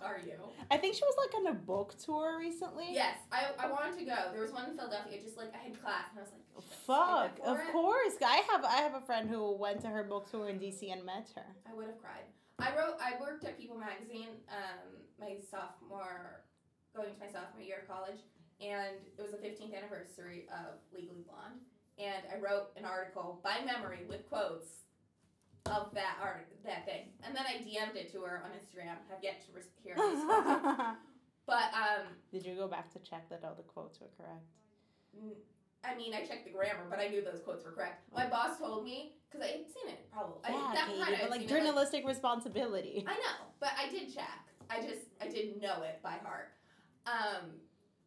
[0.00, 0.38] fuck are you?"
[0.70, 2.86] I think she was like on a book tour recently.
[2.90, 4.16] Yes, I, I wanted to go.
[4.32, 6.78] There was one in Philadelphia, just like I had class, and I was like, "Should
[6.86, 8.14] Fuck, of it?" course.
[8.24, 11.04] I have I have a friend who went to her book tour in DC and
[11.04, 11.46] met her.
[11.68, 12.24] I would have cried.
[12.58, 12.96] I wrote.
[13.00, 14.28] I worked at People Magazine.
[14.48, 16.44] Um, my sophomore,
[16.94, 18.20] going to my sophomore year of college,
[18.60, 21.60] and it was the 15th anniversary of Legally Blonde,
[21.98, 24.66] and I wrote an article by memory with quotes
[25.68, 28.96] of that art that thing, and then I DM'd it to her on Instagram.
[29.08, 30.98] Have yet to re- hear a response,
[31.46, 34.44] but um, Did you go back to check that all the quotes were correct?
[35.84, 38.02] I mean, I checked the grammar, but I knew those quotes were correct.
[38.14, 40.40] My boss told me because I had seen it probably.
[40.44, 43.04] I, yeah, that Katie, part I but like seen it, journalistic responsibility.
[43.06, 43.48] I know.
[43.60, 44.44] but I did check.
[44.68, 46.52] I just I didn't know it by heart.
[47.06, 47.56] Um,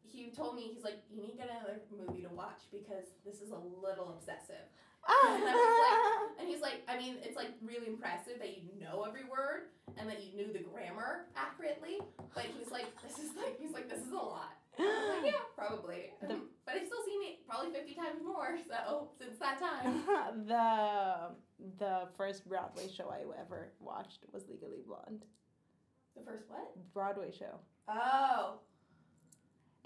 [0.03, 3.41] he told me he's like, you need to get another movie to watch because this
[3.41, 4.67] is a little obsessive.
[5.07, 9.03] And I was And he's like, I mean, it's like really impressive that you know
[9.07, 11.99] every word and that you knew the grammar accurately.
[12.33, 14.57] But he's like, this is like, he's like, this is a lot.
[14.79, 16.11] Like, yeah, probably.
[16.21, 18.57] The- but I've still seen it probably fifty times more.
[18.69, 20.03] So since that time.
[20.47, 21.35] the
[21.77, 25.25] the first Broadway show I ever watched was Legally Blonde.
[26.15, 26.71] The first what?
[26.93, 27.59] Broadway show.
[27.87, 28.59] Oh,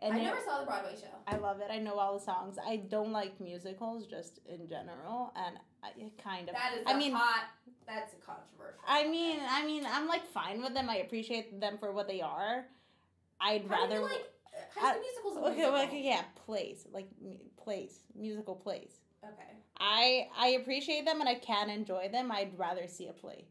[0.06, 1.08] And I never saw the Broadway show.
[1.28, 1.68] I love it.
[1.72, 2.58] I know all the songs.
[2.64, 6.56] I don't like musicals just in general, and I it kind of.
[6.56, 7.46] That is I a mean- hot.
[7.88, 8.82] That's a controversial.
[8.88, 10.90] I mean, I mean, I'm like fine with them.
[10.90, 12.66] I appreciate them for what they are.
[13.40, 14.32] I'd How do rather you like
[14.76, 15.82] uh, High School Musical's a okay, musical.
[15.82, 17.08] okay, yeah, plays like
[17.58, 18.92] plays, musical plays.
[19.24, 19.52] Okay.
[19.80, 22.32] I I appreciate them and I can enjoy them.
[22.32, 23.46] I'd rather see a play.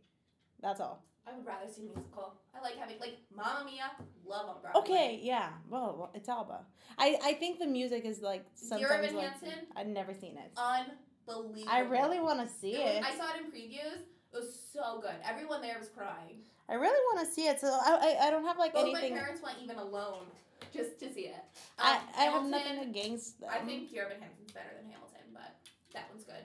[0.60, 1.04] That's all.
[1.26, 2.34] I would rather see a musical.
[2.54, 3.90] I like having like Mamma Mia.
[4.26, 4.80] Love on Broadway.
[4.80, 5.50] Okay, yeah.
[5.70, 6.60] Well, well, it's Alba.
[6.98, 9.66] I I think the music is like Dear sometimes Evan like Hansen?
[9.76, 10.52] I've never seen it.
[10.56, 11.68] Unbelievable.
[11.72, 13.04] I really want to see It was-.
[13.14, 14.00] I saw it in previews.
[14.32, 15.14] It was so good.
[15.24, 16.42] Everyone there was crying.
[16.68, 17.60] I really want to see it.
[17.60, 19.14] So I I, I don't have like Both anything.
[19.14, 20.26] my parents went even alone
[20.72, 21.44] just to see it.
[21.78, 23.50] I Um, I have Hamilton, nothing against them.
[23.52, 25.54] I think Dear Evan Hansen's better than Hamilton, but
[25.94, 26.44] that one's good.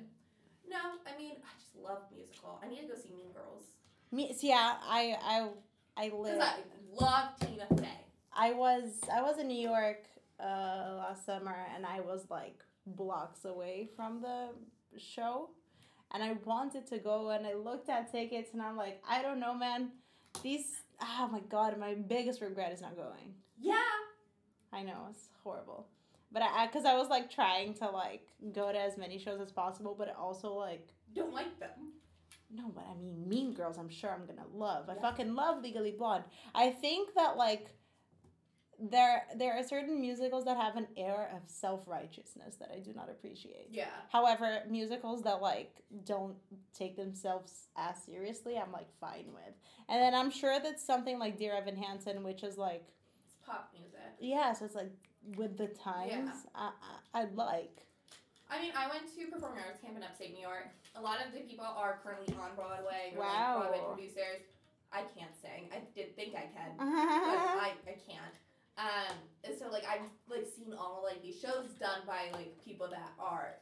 [0.69, 2.59] No, I mean I just love musical.
[2.63, 3.63] I need to go see Mean Girls
[4.11, 4.33] me.
[4.33, 5.47] See, yeah, I I
[6.05, 6.41] I live.
[6.41, 6.55] I
[6.99, 7.87] love Tina Fey.
[8.35, 10.05] I was I was in New York
[10.39, 14.49] uh, last summer and I was like blocks away from the
[14.97, 15.49] show
[16.13, 19.39] and I wanted to go and I looked at tickets and I'm like I don't
[19.39, 19.89] know man
[20.41, 23.81] these oh my god my biggest regret is not going Yeah.
[24.71, 25.87] I know it's horrible
[26.31, 29.51] but I because I, was like trying to like go to as many shows as
[29.51, 31.93] possible but also like Don't like them.
[32.51, 33.77] No, but I mean, Mean Girls.
[33.77, 34.89] I'm sure I'm gonna love.
[34.89, 36.23] I fucking love Legally Blonde.
[36.55, 37.67] I think that like
[38.81, 42.93] there there are certain musicals that have an air of self righteousness that I do
[42.93, 43.67] not appreciate.
[43.69, 43.89] Yeah.
[44.12, 46.38] However, musicals that like don't
[46.73, 49.53] take themselves as seriously, I'm like fine with.
[49.89, 52.85] And then I'm sure that something like Dear Evan Hansen, which is like
[53.25, 53.99] It's pop music.
[54.19, 54.91] yeah, so it's like
[55.35, 56.12] with the times.
[56.12, 56.31] yeah.
[56.55, 56.71] I,
[57.13, 57.85] I I'd like.
[58.49, 60.67] I mean, I went to performing arts camp in upstate New York.
[60.95, 63.59] A lot of the people are currently on Broadway or Wow.
[63.62, 64.41] like Broadway producers.
[64.91, 65.69] I can't sing.
[65.71, 68.35] I did think I can, but I, I can't.
[68.81, 72.88] Um, and so like I've like seen all like these shows done by like people
[72.89, 73.55] that are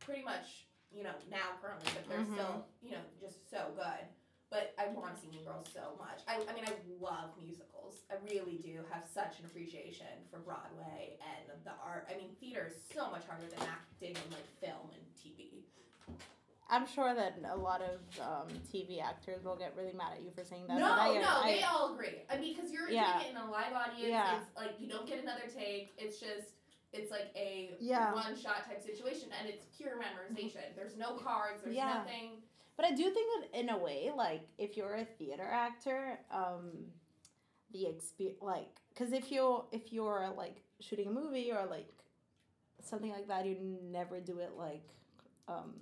[0.00, 2.34] pretty much you know now currently, but they're Mhm.
[2.34, 4.02] still you know just so good.
[4.50, 6.18] But I want to see Mean Girls so much.
[6.26, 7.73] I, I mean I love musicals.
[8.10, 12.06] I really do have such an appreciation for Broadway and the art.
[12.12, 15.62] I mean theater is so much harder than acting and like film and TV.
[16.70, 20.30] I'm sure that a lot of um, TV actors will get really mad at you
[20.34, 20.78] for saying that.
[20.78, 22.22] no, I, no, I, they all agree.
[22.30, 23.18] I mean, because you're Yeah.
[23.18, 24.08] doing it in a live audience.
[24.08, 24.38] Yeah.
[24.38, 25.94] It's like you don't get another take.
[25.98, 26.48] It's just
[26.92, 28.12] it's like a Yeah.
[28.14, 30.74] one shot type situation, and it's pure memorization.
[30.76, 31.62] There's no cards.
[31.62, 31.94] There's Yeah.
[31.98, 32.42] nothing.
[32.76, 36.86] But I do think that in a way, like if you're a theater actor, um,
[37.74, 41.88] the experience, like, because if you're if you're like shooting a movie or like
[42.82, 44.86] something like that, you never do it like,
[45.48, 45.74] um,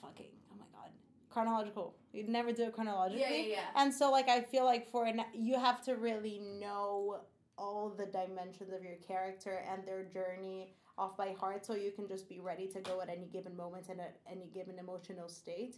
[0.00, 0.90] fucking oh my god,
[1.30, 1.94] chronological.
[2.12, 3.20] You'd never do it chronologically.
[3.20, 3.80] Yeah, yeah, yeah.
[3.82, 7.20] And so, like, I feel like for an you have to really know
[7.58, 12.08] all the dimensions of your character and their journey off by heart, so you can
[12.08, 15.76] just be ready to go at any given moment and at any given emotional state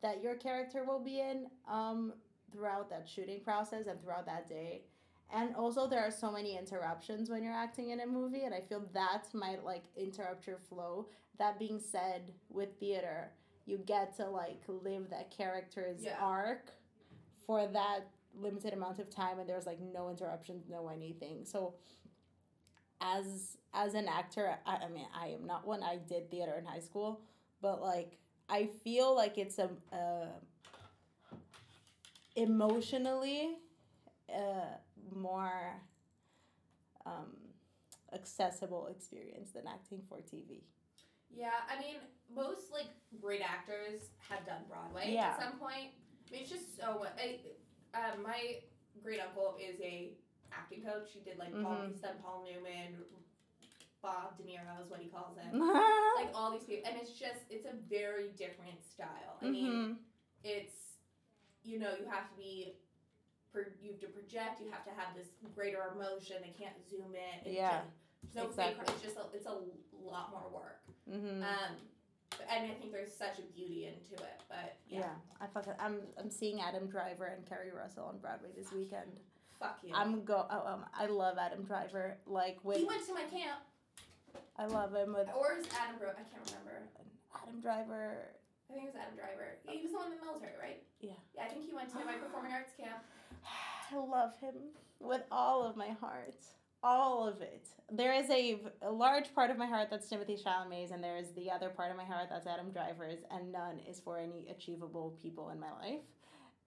[0.00, 2.12] that your character will be in um,
[2.52, 4.82] throughout that shooting process and throughout that day.
[5.32, 8.60] And also, there are so many interruptions when you're acting in a movie, and I
[8.60, 11.06] feel that might like interrupt your flow.
[11.38, 13.30] That being said, with theater,
[13.64, 16.16] you get to like live that character's Yeah.
[16.20, 16.72] arc
[17.46, 18.00] for that
[18.34, 21.74] limited amount of time and there's like no interruptions no anything so
[23.00, 26.64] as as an actor I, I mean i am not one i did theater in
[26.64, 27.20] high school
[27.60, 30.28] but like i feel like it's a, a
[32.40, 33.58] emotionally
[34.34, 34.76] uh,
[35.14, 35.80] more
[37.06, 37.36] um,
[38.12, 40.62] accessible experience than acting for tv
[41.32, 41.96] Yeah, I mean,
[42.34, 45.30] most like great actors have done Broadway Yeah.
[45.38, 45.90] at some point.
[46.28, 47.06] I mean, it's just so.
[47.18, 47.38] I,
[47.94, 48.56] um, my
[49.02, 50.14] great uncle is a
[50.52, 51.08] acting coach.
[51.12, 51.88] He did like Paul, Mhm.
[51.92, 53.04] he's done Paul Newman,
[54.02, 55.54] Bob De Niro is what he calls him.
[55.60, 56.16] mm-hmm.
[56.24, 59.38] like all these people, and it's just it's a very different style.
[59.42, 59.98] I mean,
[60.42, 60.89] it's
[61.64, 62.74] you know you have to be.
[63.82, 64.60] You have to project.
[64.60, 66.36] You have to have this greater emotion.
[66.40, 67.46] They can't zoom in.
[67.46, 67.82] It's Yeah,
[68.22, 68.78] just- no fake.
[68.78, 68.94] exactly.
[68.94, 69.56] It's just a, it's a
[69.98, 70.78] lot more work.
[71.10, 71.42] mm-hmm.
[71.42, 71.76] Um,
[72.48, 74.40] and I think there's such a beauty into it.
[74.48, 78.50] But Yeah, yeah, I fucking I'm I'm seeing Adam Driver and Keri Russell on Broadway
[78.56, 79.10] this weekend.
[79.58, 79.92] fuck you.
[79.94, 80.46] I'm go.
[80.48, 82.18] Oh, um, I love Adam Driver.
[82.26, 83.62] Like when he went to my camp,
[84.56, 86.10] I love him with or is Adam Bro?
[86.10, 86.82] I can't remember.
[87.34, 88.28] Adam Driver.
[88.70, 89.58] I think it was Adam Driver.
[89.66, 90.82] He was the one in the military, right?
[91.00, 91.18] Yeah.
[91.34, 93.02] Yeah, I think he went to my performing arts camp.
[93.90, 94.54] I love him
[95.00, 96.36] with all of my heart.
[96.82, 97.66] All of it.
[97.90, 101.32] There is a, a large part of my heart that's Timothée Chalamet's, and there is
[101.32, 105.18] the other part of my heart that's Adam Driver's, and none is for any achievable
[105.20, 106.06] people in my life.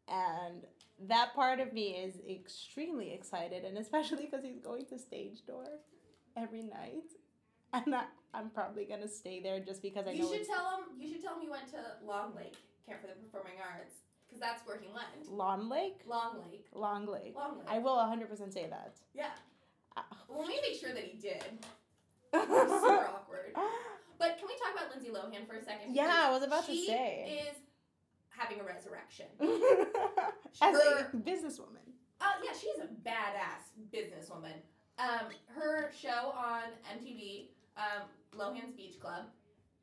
[0.10, 0.64] And
[1.08, 5.80] that part of me is extremely excited, and especially because he's going to stage door
[6.38, 7.10] every night.
[7.72, 10.66] And I, I'm probably gonna stay there just because I You know should it's tell
[10.78, 10.84] him.
[11.00, 12.56] You should tell him you went to Long Lake
[12.88, 13.96] Camp for the Performing Arts
[14.28, 15.32] because that's where he went.
[15.32, 16.66] Lawn Lake, Long Lake.
[16.74, 17.34] Long Lake.
[17.36, 17.68] Long Lake.
[17.70, 18.96] I will 100% say that.
[19.14, 19.30] yeah.
[19.96, 20.06] Ah.
[20.28, 21.44] Well, we make sure that he did.
[22.34, 23.54] Super awkward.
[24.18, 25.94] But can we talk about Lindsay Lohan for a second?
[25.96, 27.46] Yeah, I was about to she say.
[27.48, 27.56] is
[28.30, 29.28] having a resurrection.
[30.62, 31.86] As Her- a businesswoman.
[32.20, 34.54] Uh, yeah, she's a badass businesswoman.
[34.98, 36.64] Um, her show on
[36.98, 38.04] MTV, um,
[38.38, 39.26] Lohan's Beach Club.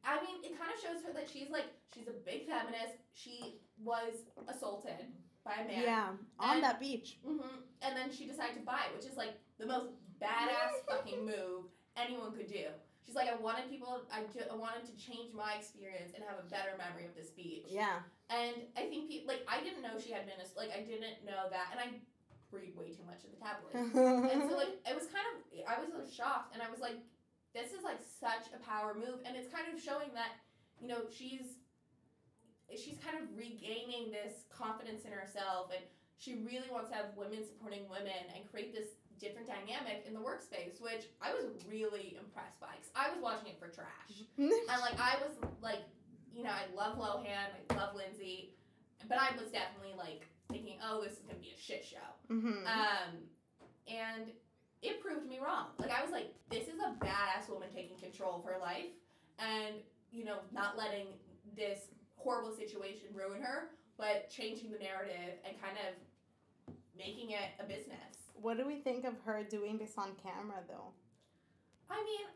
[0.04, 2.96] I mean, it kind of shows her that she's like she's a big feminist.
[3.12, 5.12] She was assaulted
[5.44, 5.82] by a man.
[5.82, 7.18] Yeah, on And- that beach.
[7.24, 7.40] hmm
[7.82, 9.88] And then she decided to buy it, which is like the most
[10.20, 11.64] badass fucking move
[11.96, 12.66] anyone could do.
[13.04, 16.38] She's like, I wanted people, I, ju- I wanted to change my experience and have
[16.38, 17.66] a better memory of this beach.
[17.66, 18.06] Yeah.
[18.30, 21.26] And I think people, like, I didn't know she had been, a, like, I didn't
[21.26, 21.74] know that.
[21.74, 21.98] And I
[22.54, 23.74] read way too much of the tabloids.
[24.30, 26.54] and so, like, it was kind of, I was shocked.
[26.54, 27.02] And I was like,
[27.54, 29.20] this is, like, such a power move.
[29.24, 30.38] And it's kind of showing that,
[30.80, 31.58] you know, she's,
[32.76, 35.70] she's kind of regaining this confidence in herself.
[35.74, 35.82] And
[36.18, 40.20] she really wants to have women supporting women and create this different dynamic in the
[40.20, 42.72] workspace, which I was really impressed by.
[42.80, 44.24] Cause I was watching it for trash.
[44.38, 45.80] And like I was like,
[46.34, 47.26] you know, I love Lohan,
[47.70, 48.54] I love Lindsay,
[49.08, 52.08] but I was definitely like thinking, oh, this is gonna be a shit show.
[52.32, 52.64] Mhm.
[52.66, 53.28] Um,
[53.88, 54.30] and
[54.82, 55.66] it proved me wrong.
[55.78, 58.90] Like I was like, this is a badass woman taking control of her life,
[59.38, 59.74] and
[60.12, 61.06] you know, not letting
[61.56, 65.94] this horrible situation ruin her, but changing the narrative and kind of
[66.96, 68.28] making it a business.
[68.34, 70.92] what do we think of her doing this on camera, though?
[71.90, 72.26] I mean,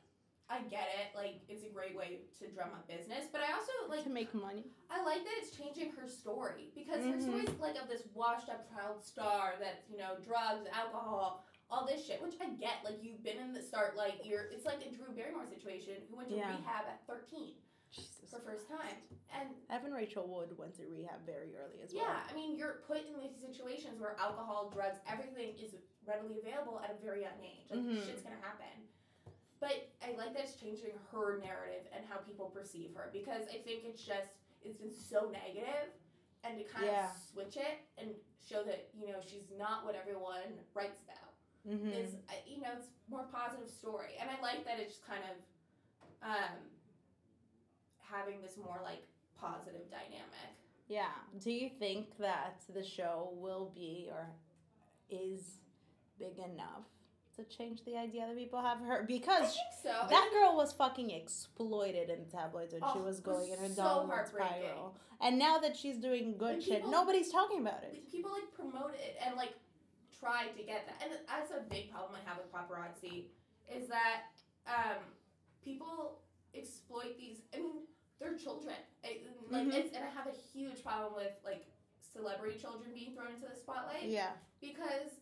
[0.51, 1.17] I get it.
[1.17, 4.33] Like, it's a great way to drum up business, but I also like to make
[4.35, 4.65] money.
[4.91, 7.23] I like that it's changing her story because her Mhm.
[7.23, 12.07] story's like of this washed up child star that you know drugs, alcohol, all this
[12.07, 12.85] shit, which I get.
[12.85, 14.47] Like you've been in the start, like you're.
[14.55, 16.55] It's like a Drew Barrymore situation who went to Yeah.
[16.55, 17.55] rehab at thirteen
[17.91, 18.31] Jesus.
[18.31, 18.95] for first time,
[19.35, 22.05] and Evan Rachel Wood went to rehab very early as well.
[22.05, 25.75] yeah, I mean you're put in these situations where alcohol, drugs, everything is
[26.07, 27.67] readily available at a very young age.
[27.71, 28.07] Like Mhm.
[28.07, 28.87] shit's gonna happen.
[29.61, 33.59] But I like that it's changing her narrative and how people perceive her because I
[33.59, 34.31] think it's just
[34.63, 35.93] it's been so negative,
[36.43, 37.11] and to kind Yeah.
[37.11, 41.24] of switch it and show that you know she's not what everyone writes about
[41.69, 41.89] Mm-hmm.
[41.89, 46.29] is uh, you know it's more positive story, and I like that it's kind of
[46.29, 46.59] um,
[48.01, 49.03] having this more like
[49.41, 50.55] positive dynamic.
[50.89, 51.07] Yeah.
[51.43, 54.29] Do you think that the show will be or
[55.09, 55.59] is
[56.19, 56.85] big enough
[57.37, 59.01] to change the idea that people have her?
[59.03, 60.07] I Because think so.
[60.11, 63.51] That girl was fucking exploited in the tabloids when she Oh, was it was going
[63.53, 64.97] in her so downward spiral.
[65.21, 68.11] And now that she's doing good shit, nobody's talking about it.
[68.13, 69.55] People like promote it and like
[70.25, 73.29] try to get that and that's a big problem i have with paparazzi
[73.69, 74.33] is that
[74.67, 75.05] um,
[75.63, 76.23] people
[76.57, 77.85] exploit these i mean
[78.19, 79.75] they're children I, like Mhm.
[79.75, 81.67] it's and i have a huge problem with like
[82.01, 84.33] celebrity children being thrown into the spotlight Yeah.
[84.61, 85.13] because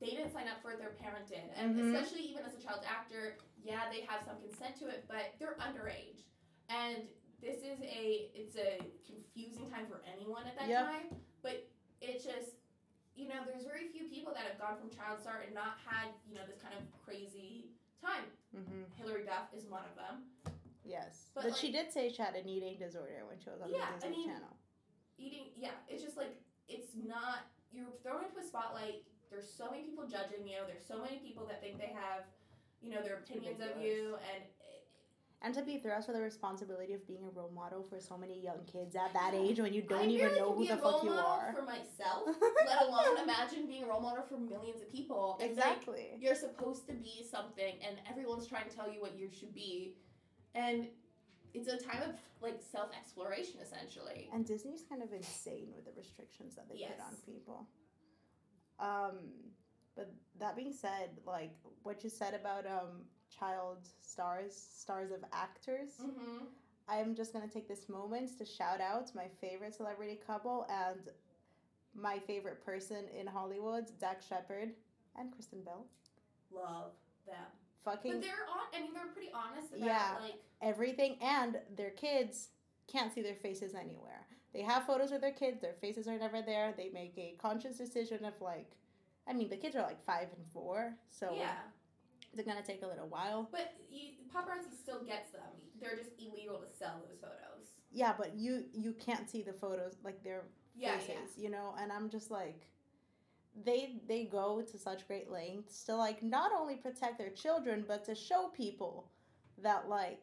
[0.00, 1.90] they didn't sign up for it their parent did and Mhm.
[1.92, 5.56] especially even as a child actor yeah they have some consent to it but they're
[5.58, 6.22] underage
[6.68, 7.08] and
[7.40, 10.84] this is a it's a confusing time for anyone at that Yep.
[10.86, 11.06] time
[11.42, 11.66] but
[12.00, 12.59] it's just
[13.20, 16.08] you know there's very few people that have gone from child star and not had
[16.24, 17.68] you know this kind of crazy
[18.00, 18.82] time Mm-hmm.
[18.98, 20.24] hilary duff is one of them
[20.82, 21.30] Yes.
[21.36, 23.94] But, But, she did say she had an eating disorder when she was on Yeah,
[23.94, 24.56] the Disney mean- Channel.
[25.20, 26.34] eating yeah it's just like
[26.66, 30.98] it's not you're thrown into a spotlight there's so many people judging you there's so
[30.98, 32.26] many people that think they have
[32.82, 34.42] you know their opinions of you and
[35.42, 38.38] And to be thrust with the responsibility of being a role model for so many
[38.42, 41.54] young kids at that age when you don't even know who the fuck you are.
[41.56, 42.28] for myself
[42.66, 46.08] let alone imagine being a role model for millions of people It's like, exactly.
[46.20, 49.94] you're supposed to be something and everyone's trying to tell you what you should be
[50.54, 50.88] and
[51.54, 56.54] it's a time of like self-exploration essentially And Disney's kind of insane with the restrictions
[56.56, 57.20] that they put on Yes.
[57.24, 57.66] people.
[58.78, 59.16] Um,
[59.96, 61.52] but that being said, like
[61.82, 63.02] what you said about um
[63.38, 66.44] child stars, stars of actors, mm-hmm.
[66.88, 71.00] I'm just gonna take this moment to shout out my favorite celebrity couple and
[71.94, 74.70] my favorite person in Hollywood, Dax Shepard
[75.18, 75.86] and Kristen Bell.
[76.52, 76.92] Love
[77.26, 77.36] them.
[77.84, 78.66] Fucking But they're on.
[78.74, 80.16] I mean, they're pretty honest about Yeah.
[80.20, 80.42] like.
[80.60, 82.48] everything and their kids
[82.86, 84.26] can't see their faces anywhere.
[84.52, 86.72] They have photos of their kids, their faces are never there.
[86.76, 88.72] They make a conscious decision of like
[89.26, 91.56] I mean the kids are like five and four, so Yeah,
[92.36, 93.48] it's gonna take a little while.
[93.50, 95.50] but you, paparazzi still gets them.
[95.80, 97.68] They're just illegal to sell those photos.
[97.92, 100.44] Yeah, but you you can't see the photos like their
[100.76, 101.42] Yeah, faces, yeah.
[101.44, 102.66] you know, and I'm just like
[103.64, 108.04] they they go to such great lengths to like not only protect their children but
[108.04, 109.10] to show people
[109.60, 110.22] that like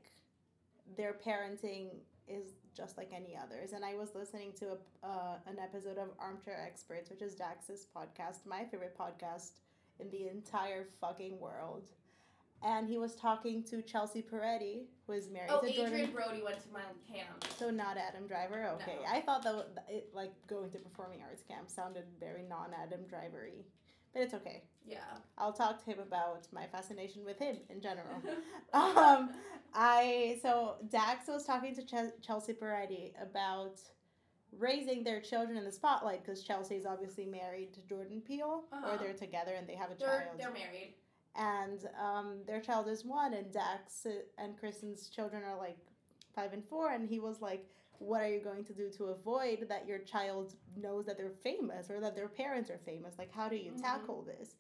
[0.96, 1.90] their parenting
[2.30, 6.08] is just like any others and i was listening to a, uh, an episode of
[6.20, 9.60] armchair experts which is dax's podcast my favorite podcast
[10.00, 11.90] in the entire fucking world
[12.64, 15.70] and he was talking to chelsea peretti who is married to Jordan.
[15.72, 16.82] Oh, to Adrian jordan Brody went to my
[17.12, 17.46] camp.
[17.58, 18.70] so not Adam Driver.
[18.82, 19.12] Okay, No.
[19.12, 23.66] I thought that it, like going to performing arts camp sounded very non-Adam Drivery,
[24.14, 24.64] but it's okay.
[24.86, 24.98] Yeah.
[25.38, 28.22] I'll talk to him about my fascination with him in general.
[28.74, 29.30] um,
[29.74, 33.80] I so Dax was talking to Ch- Chelsea Peretti about
[34.60, 38.92] raising their children in the spotlight because Chelsea is obviously married to Jordan Peele, Uh-huh.
[38.94, 40.94] or they're together and they have a they're child they're married.
[41.36, 45.78] and um, their child is one, and Dax uh, and Kristen's children are like
[46.36, 47.66] five and four, and he was like,
[48.00, 51.90] "What are you going to do to avoid that your child knows that they're famous
[51.90, 53.18] or that their parents are famous?
[53.18, 53.82] Like, how do you Mhm.
[53.82, 54.56] tackle this?"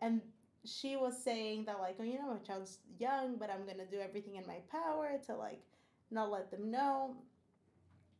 [0.00, 0.20] And
[0.64, 3.98] she was saying that like, "Oh, you know, my child's young, but I'm gonna do
[4.00, 5.62] everything in my power to like
[6.10, 7.16] not let them know."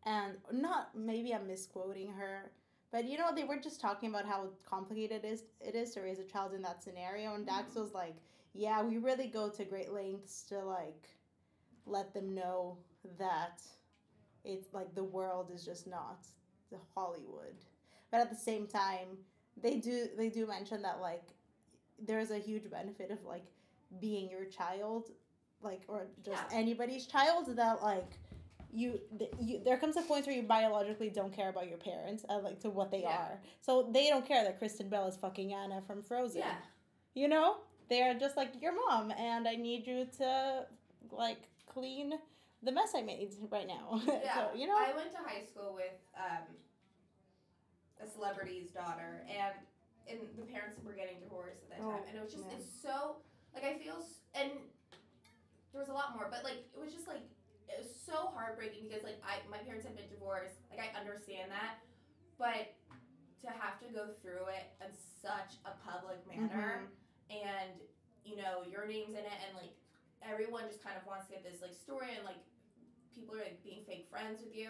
[0.06, 2.50] And not maybe I'm misquoting her,
[2.90, 6.00] but you know, they were just talking about how complicated it is it is to
[6.00, 7.34] raise a child in that scenario.
[7.34, 7.80] And Dax mm-hmm.
[7.80, 8.16] was like,
[8.54, 11.08] Yeah, we really go to great lengths to like
[11.86, 12.78] let them know
[13.18, 13.60] that
[14.44, 16.26] it's like the world is just not
[16.70, 17.56] the Hollywood.
[18.10, 19.18] But at the same time,
[19.60, 21.24] they do they do mention that like
[22.04, 23.44] there's a huge benefit of like
[24.00, 25.10] being your child,
[25.62, 26.58] like or just Yeah.
[26.58, 28.18] anybody's child that like
[28.72, 32.24] you, th- you there comes a point where you biologically don't care about your parents
[32.28, 33.16] uh, like to what they Yeah.
[33.18, 36.54] are so they don't care that kristen bell is fucking anna from frozen Yeah.
[37.14, 37.56] you know
[37.88, 40.66] they're just like your mom and i need you to
[41.10, 42.14] like clean
[42.62, 44.34] the mess i made right now Yeah.
[44.34, 46.44] so you know I went to high school with um,
[48.02, 49.54] a celebrity's daughter, and
[50.08, 52.56] and the parents were getting divorced at that Oh, time, and it was just man.
[52.58, 53.16] it's so
[53.54, 53.96] like I feel
[54.34, 54.50] and
[55.72, 57.22] there was a lot more, but like it was just like
[57.70, 61.50] it was so heartbreaking because like I my parents had been divorced, like I understand
[61.54, 61.78] that,
[62.38, 62.74] but
[63.46, 64.92] to have to go through it in
[65.22, 67.32] such a public manner Mhm.
[67.32, 67.80] and
[68.24, 69.72] you know your name's in it and like
[70.20, 72.44] everyone just kind of wants to get this like story and like
[73.14, 74.68] people are like being fake friends with you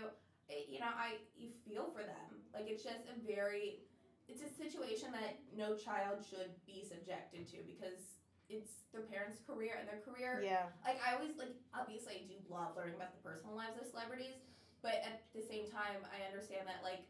[0.48, 3.82] it, you know i you feel for them like it's just a very
[4.28, 8.19] it's a situation that no child should be subjected to because
[8.50, 12.36] it's their parents career and their career yeah like I always like obviously I do
[12.50, 14.42] love learning about the personal lives of celebrities,
[14.82, 17.06] but at the same time I understand that like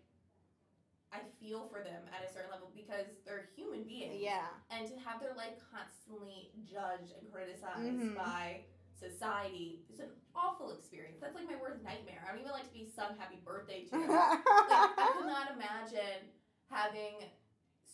[1.11, 4.15] I feel for them at a certain level because they're human beings.
[4.23, 8.15] yeah And to have their life constantly judged and criticized Mhm.
[8.15, 8.63] by
[8.95, 11.19] society is an awful experience.
[11.21, 12.23] That's like my worst nightmare.
[12.23, 13.97] I don't even like to be sung happy birthday to.
[14.07, 16.31] like, I could not imagine
[16.69, 17.17] having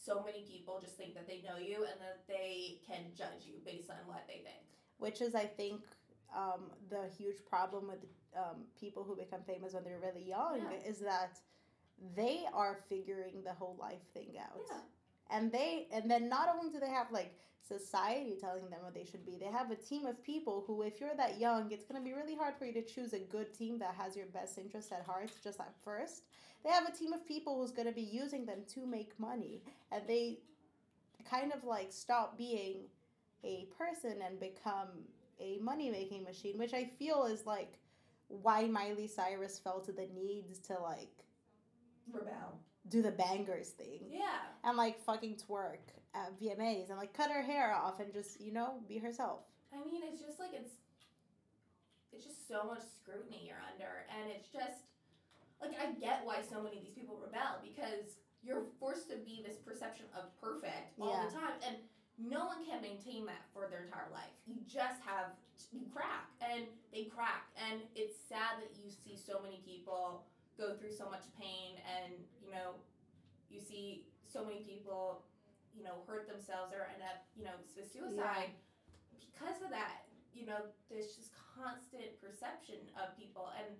[0.07, 3.55] so many people just think that they know you and that they can judge you
[3.65, 4.65] based on what they think.
[4.99, 5.81] which is i think
[6.43, 8.03] um, the huge problem with
[8.43, 10.91] um, people who become famous when they're really young Yeah.
[10.91, 11.33] is that
[12.21, 14.81] they are figuring the whole life thing out Yeah.
[15.35, 17.33] and they and then not only do they have like
[17.77, 21.01] society telling them what they should be they have a team of people who if
[21.01, 23.49] you're that young it's going to be really hard for you to choose a good
[23.61, 26.23] team that has your best interest at heart just at first
[26.65, 29.63] they have a team of people who's going to be using them to make money
[29.93, 30.39] and they
[31.31, 32.83] kind of like stop being
[33.45, 34.89] a person and become
[35.41, 37.79] a money making machine which i feel is like
[38.29, 41.11] why miley cyrus felt the needs to like
[42.13, 42.61] Rebel.
[42.89, 44.23] do the Bangerz thing Yeah.
[44.65, 45.79] and like fucking twerk
[46.15, 49.41] at VMAs and like cut her hair off and just you know be herself.
[49.73, 50.71] I mean, it's just like it's
[52.13, 54.87] it's just so much scrutiny you're under, and it's just
[55.61, 59.43] like I get why so many of these people rebel because you're forced to be
[59.47, 61.27] this perception of perfect all Yeah.
[61.27, 61.77] the time, and
[62.19, 64.33] no one can maintain that for their entire life.
[64.47, 65.33] You just have
[65.73, 70.25] you crack, and they crack, and it's sad that you see so many people
[70.59, 72.13] go through so much pain, and
[72.45, 72.77] you know,
[73.51, 75.25] you see so many people,
[75.75, 78.51] you know, hurt themselves or end up, you know, with suicide
[79.19, 80.05] because of that,
[80.35, 83.77] you know, there's just constant perception of people, and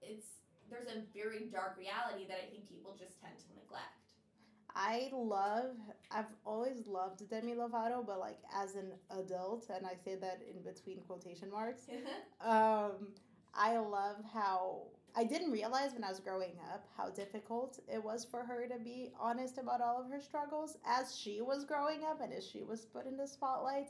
[0.00, 0.40] it's
[0.70, 3.98] there's a very dark reality that I think people just tend to neglect.
[4.74, 5.76] I love,
[6.10, 10.62] I've always loved Demi Lovato, but like as an adult, and I say that in
[10.62, 11.82] between quotation marks,
[12.40, 13.08] um,
[13.54, 14.82] I love how
[15.16, 18.78] I didn't realize when I was growing up how difficult it was for her to
[18.78, 22.62] be honest about all of her struggles as she was growing up and as she
[22.62, 23.88] was put in the spotlight.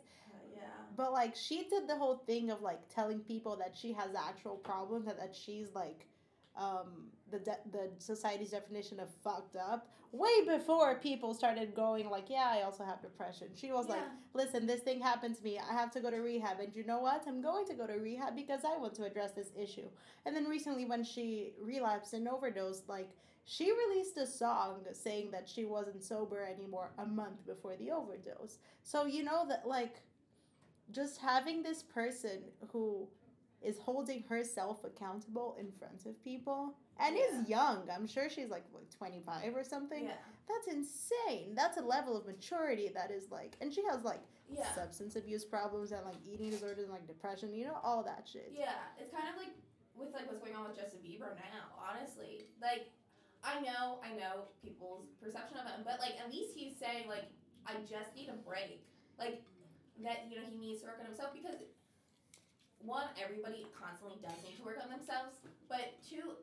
[0.56, 0.62] yeah.
[0.96, 4.56] But like she did the whole thing of like telling people that she has actual
[4.56, 6.06] problems and that she's like
[6.58, 12.30] um the de- the society's definition of fucked up way before people started going like
[12.30, 13.48] yeah I also have depression.
[13.54, 14.02] She was like
[14.34, 15.58] listen this thing happened to me.
[15.58, 17.24] I have to go to rehab and you know what?
[17.26, 19.88] I'm going to go to rehab because I want to address this issue.
[20.24, 23.10] And then recently when she relapsed and overdosed like
[23.44, 28.58] she released a song saying that she wasn't sober anymore a month before the overdose.
[28.82, 30.02] So you know that like
[30.90, 32.40] just having this person
[32.72, 33.08] who
[33.62, 37.82] is holding herself accountable in front of people and is young.
[37.92, 40.04] I'm sure she's like what, 25 or something.
[40.04, 40.12] Yeah.
[40.48, 41.54] That's insane.
[41.54, 44.64] That's a level of maturity that is like and she has like Yeah.
[44.74, 48.52] substance abuse problems and like eating disorders and like depression, you know, all that shit.
[48.56, 49.52] Yeah, it's kind of like
[49.96, 51.74] with like what's going on with Justin Bieber now.
[51.82, 52.90] Honestly, like
[53.44, 57.26] I know, I know people's perception of him, but like at least he's saying like
[57.66, 58.86] I just need a break,
[59.18, 59.42] like
[60.02, 61.58] that you know he needs to work on himself because
[62.84, 65.36] one everybody constantly does need to work on themselves,
[65.68, 66.36] but two.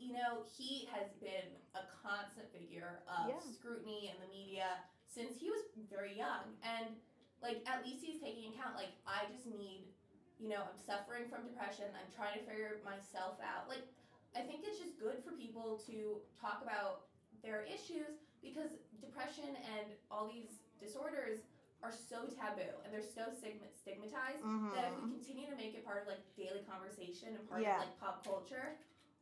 [0.00, 3.40] You know, he has been a constant figure of Yeah.
[3.52, 6.56] scrutiny in the media since he was very young.
[6.62, 6.96] And,
[7.42, 9.92] like, at least he's taking account, like, I just need
[10.40, 11.84] you know, I'm suffering from depression.
[11.92, 13.68] I'm trying to figure myself out.
[13.68, 13.84] Like,
[14.32, 17.12] I think it's just good for people to talk about
[17.44, 18.72] their issues because
[19.04, 21.44] depression and all these disorders
[21.82, 25.84] are so taboo and they're so stigma- stigmatized that if we continue to make it
[25.84, 27.80] part of like daily conversation and part Yeah.
[27.80, 28.76] of like pop culture,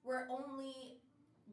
[0.04, 1.00] we're only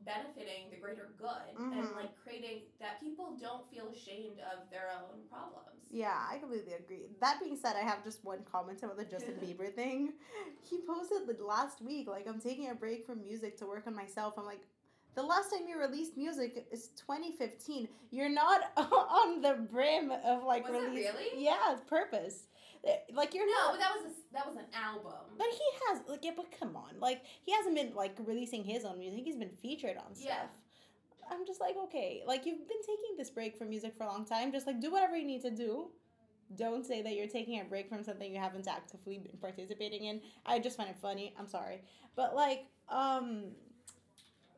[0.03, 1.95] benefiting the greater good and Mhm.
[1.95, 5.71] like creating that people don't feel ashamed of their own problems.
[5.89, 7.07] Yeah, I completely agree.
[7.21, 10.13] That being said, I have just one comment about the Justin Bieber thing.
[10.61, 13.95] He posted the last week, like, I'm taking a break from music to work on
[13.95, 14.33] myself.
[14.37, 14.67] I'm like,
[15.15, 17.87] the last time you released music is 2015.
[18.11, 21.07] You're not on the brim of like Was it release.
[21.13, 21.43] really?
[21.43, 22.47] Yeah, purpose.
[22.85, 23.71] Eh, Like you're not No, not.
[23.73, 25.13] but that was a, that was an album.
[25.37, 28.85] But he has like yeah, but come on, like he hasn't been like releasing his
[28.85, 29.21] own music.
[29.25, 30.27] He's been featured on stuff.
[30.29, 30.45] Yeah.
[31.31, 34.25] I'm just like okay, like you've been taking this break from music for a long
[34.25, 34.51] time.
[34.51, 35.87] Just like do whatever you need to do.
[36.55, 40.21] Don't say that you're taking a break from something you haven't actively been participating in.
[40.45, 41.33] I just find it funny.
[41.39, 41.81] I'm sorry,
[42.15, 43.45] but like um.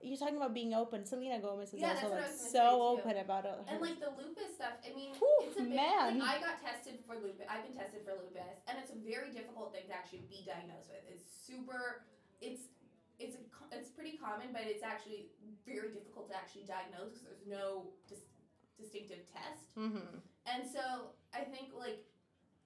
[0.02, 1.06] You're talking about being open.
[1.06, 3.58] Selena Gomez is Yeah, also like so open about it.
[3.68, 6.20] And like the lupus stuff, I mean, Whew, it's a big, man.
[6.20, 7.50] Like, I got tested for lupus.
[7.50, 10.94] I've been tested for lupus, and it's a very difficult thing to actually be diagnosed
[10.94, 11.02] with.
[11.10, 12.06] It's super.
[12.42, 12.70] It's
[13.18, 13.42] it's a,
[13.74, 15.34] it's pretty common, but it's actually
[15.66, 18.30] very difficult to actually diagnose because there's no dis-
[18.78, 19.74] distinctive test.
[19.74, 20.22] mm-hmm.
[20.46, 22.06] And so I think like,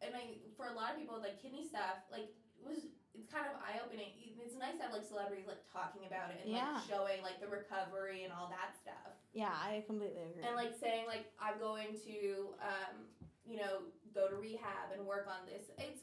[0.04, 3.46] and I for a lot of people like kidney stuff, like it was it's kind
[3.48, 4.12] of eye opening.
[4.42, 6.80] It's nice to have like celebrities like talking about it and Yeah.
[6.80, 10.44] like showing like the recovery and all that stuff Yeah, I completely agree.
[10.44, 13.06] and like saying like I'm going to um,
[13.46, 15.72] you know go to rehab and work on this.
[15.78, 16.02] It's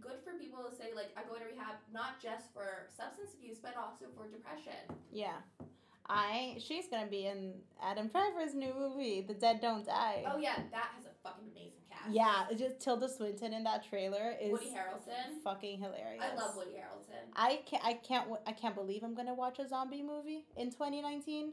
[0.00, 3.58] good for people to say like I go to rehab not just for substance abuse
[3.58, 4.78] but also for depression.
[5.10, 5.40] Yeah.
[6.08, 10.24] I she's gonna be in Adam Driver's new movie, The Dead Don't Die.
[10.28, 12.10] Oh yeah, that has fucking amazing cast.
[12.10, 15.42] Yeah, it's just Tilda Swinton in that trailer is Woody Harrelson.
[15.42, 16.22] fucking hilarious.
[16.22, 17.28] I love Woody Harrelson.
[17.34, 21.52] I can't I can't I can't believe I'm gonna watch a zombie movie in 2019.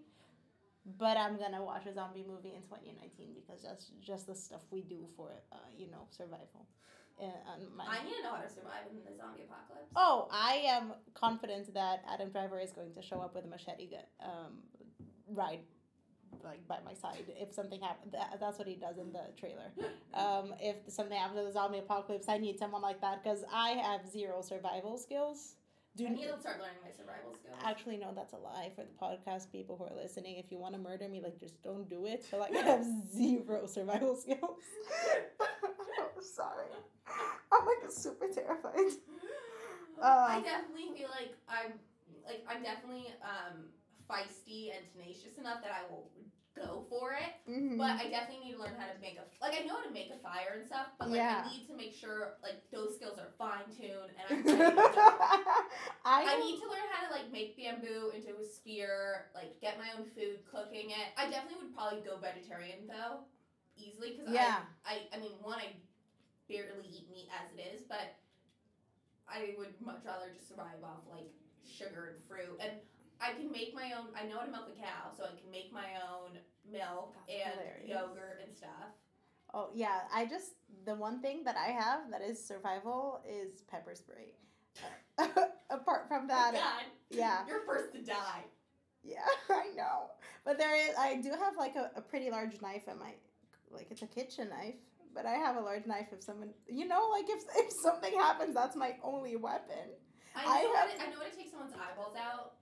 [0.99, 4.81] But I'm gonna watch a zombie movie in 2019 because that's just the stuff we
[4.81, 6.67] do for uh, you know survival.
[7.19, 9.89] Uh, on my- I need to know how to survive in the zombie apocalypse.
[9.95, 13.87] Oh, I am confident that Adam Driver is going to show up with a machete
[13.87, 14.57] gun, um,
[15.29, 15.61] ride
[16.43, 18.11] like by my side if something happens.
[18.11, 19.71] That, that's what he does in the trailer.
[20.13, 23.69] Um, if something happens to the zombie apocalypse, I need someone like that because I
[23.71, 25.55] have zero survival skills.
[25.97, 27.55] Do I need to start learning my survival skills.
[27.63, 30.35] actually no, that's a lie for the podcast people who are listening.
[30.37, 32.25] If you want to murder me, like just don't do it.
[32.29, 34.59] So like I have zero survival skills.
[34.99, 36.65] I'm sorry.
[37.51, 38.91] I'm like super terrified.
[40.03, 41.73] I Um, definitely feel like I'm
[42.27, 43.69] like I'm definitely um
[44.09, 46.09] feisty and tenacious enough that I will
[46.55, 47.35] go for it.
[47.51, 47.77] Mhm.
[47.77, 49.91] But I definitely need to learn how to make a like I know how to
[49.91, 51.43] make a fire and stuff, but like Yeah.
[51.45, 54.75] I need to make sure like those skills are fine tuned and I'm ready to
[54.75, 54.87] go.
[56.05, 59.77] I I need to learn how to like make bamboo into a spear, like get
[59.77, 61.11] my own food, cooking it.
[61.17, 63.25] I definitely would probably go vegetarian though,
[63.75, 64.63] easily because Yeah.
[64.85, 65.75] I, I I mean one I
[66.47, 68.15] barely eat meat as it is, but
[69.27, 71.27] I would much rather just survive off like
[71.67, 72.55] sugar and fruit.
[72.61, 72.71] And
[73.21, 74.07] I can make my own.
[74.15, 76.37] I know how to milk a cow, so I can make my own
[76.69, 77.89] milk That's and hilarious.
[77.89, 78.91] yogurt and stuff.
[79.53, 80.53] Oh yeah, I just
[80.85, 84.33] the one thing that I have that is survival is pepper spray.
[85.69, 87.39] Apart from oh that, God, yeah.
[87.47, 88.43] you're first to die.
[89.03, 90.11] yeah, I know.
[90.43, 93.13] But there is, I do have like a, a pretty large knife at my,
[93.71, 94.75] like it's a kitchen knife.
[95.13, 98.53] But I have a large knife if someone, you know, like if if something happens,
[98.55, 99.87] that's my only weapon.
[100.35, 102.54] I I know, have- how to, I know how to take someone's eyeballs out,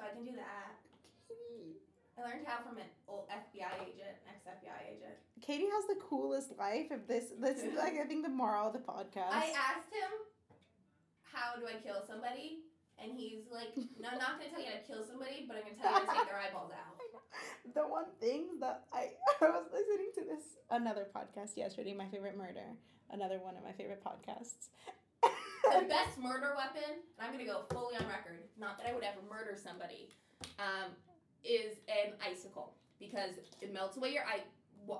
[0.00, 0.80] so I can do that.
[1.28, 1.76] Katie.
[2.16, 5.16] I learned how from an old FBI agent, ex FBI agent.
[5.44, 6.88] Katie has the coolest life.
[6.88, 9.28] If this, this is like I think the moral of the podcast.
[9.28, 10.12] I asked him,
[11.22, 12.64] "How do I kill somebody?"
[12.96, 15.68] And he's like, "No, I'm not gonna tell you how to kill somebody, but I'm
[15.68, 16.96] gonna tell you how to take their eyeballs out."
[17.76, 22.36] the one thing that I I was listening to this another podcast yesterday, my favorite
[22.36, 22.76] murder,
[23.12, 24.72] another one of my favorite podcasts.
[25.78, 26.82] The best murder weapon,
[27.18, 30.08] and I'm gonna go fully on record, not that I would ever murder somebody,
[30.58, 30.90] um,
[31.44, 34.42] is an icicle because it melts away your eye,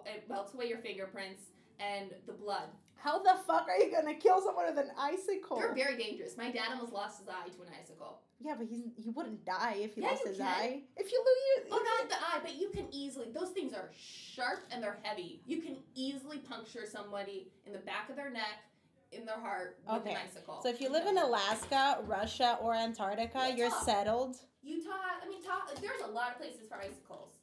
[0.06, 1.42] it melts away your fingerprints
[1.80, 2.68] and the blood.
[2.96, 5.56] How the fuck are you gonna kill someone with an icicle?
[5.58, 6.36] They're very dangerous.
[6.36, 8.20] My dad almost lost his eye to an icicle.
[8.40, 10.46] yeah, but he's he wouldn't die if he Yeah, lost his can.
[10.46, 10.82] eye.
[10.98, 13.28] If you lose your Oh, not the eye, but you can easily.
[13.32, 15.40] Those things are sharp and they're heavy.
[15.46, 18.64] You can easily puncture somebody in the back of their neck,
[19.12, 20.10] in their heart with Okay.
[20.12, 20.60] an icicle.
[20.62, 24.36] So if you live in Alaska, Russia, or Antarctica, Yeah, you're settled.
[24.62, 24.90] Utah,
[25.22, 27.34] I mean, ta- there's a lot of places for icicles.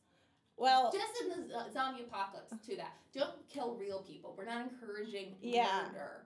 [0.55, 2.93] Well, Just in the z- zombie apocalypse, to that.
[3.13, 4.34] Don't kill real people.
[4.38, 5.89] We're not encouraging Yeah.
[5.91, 6.24] murder.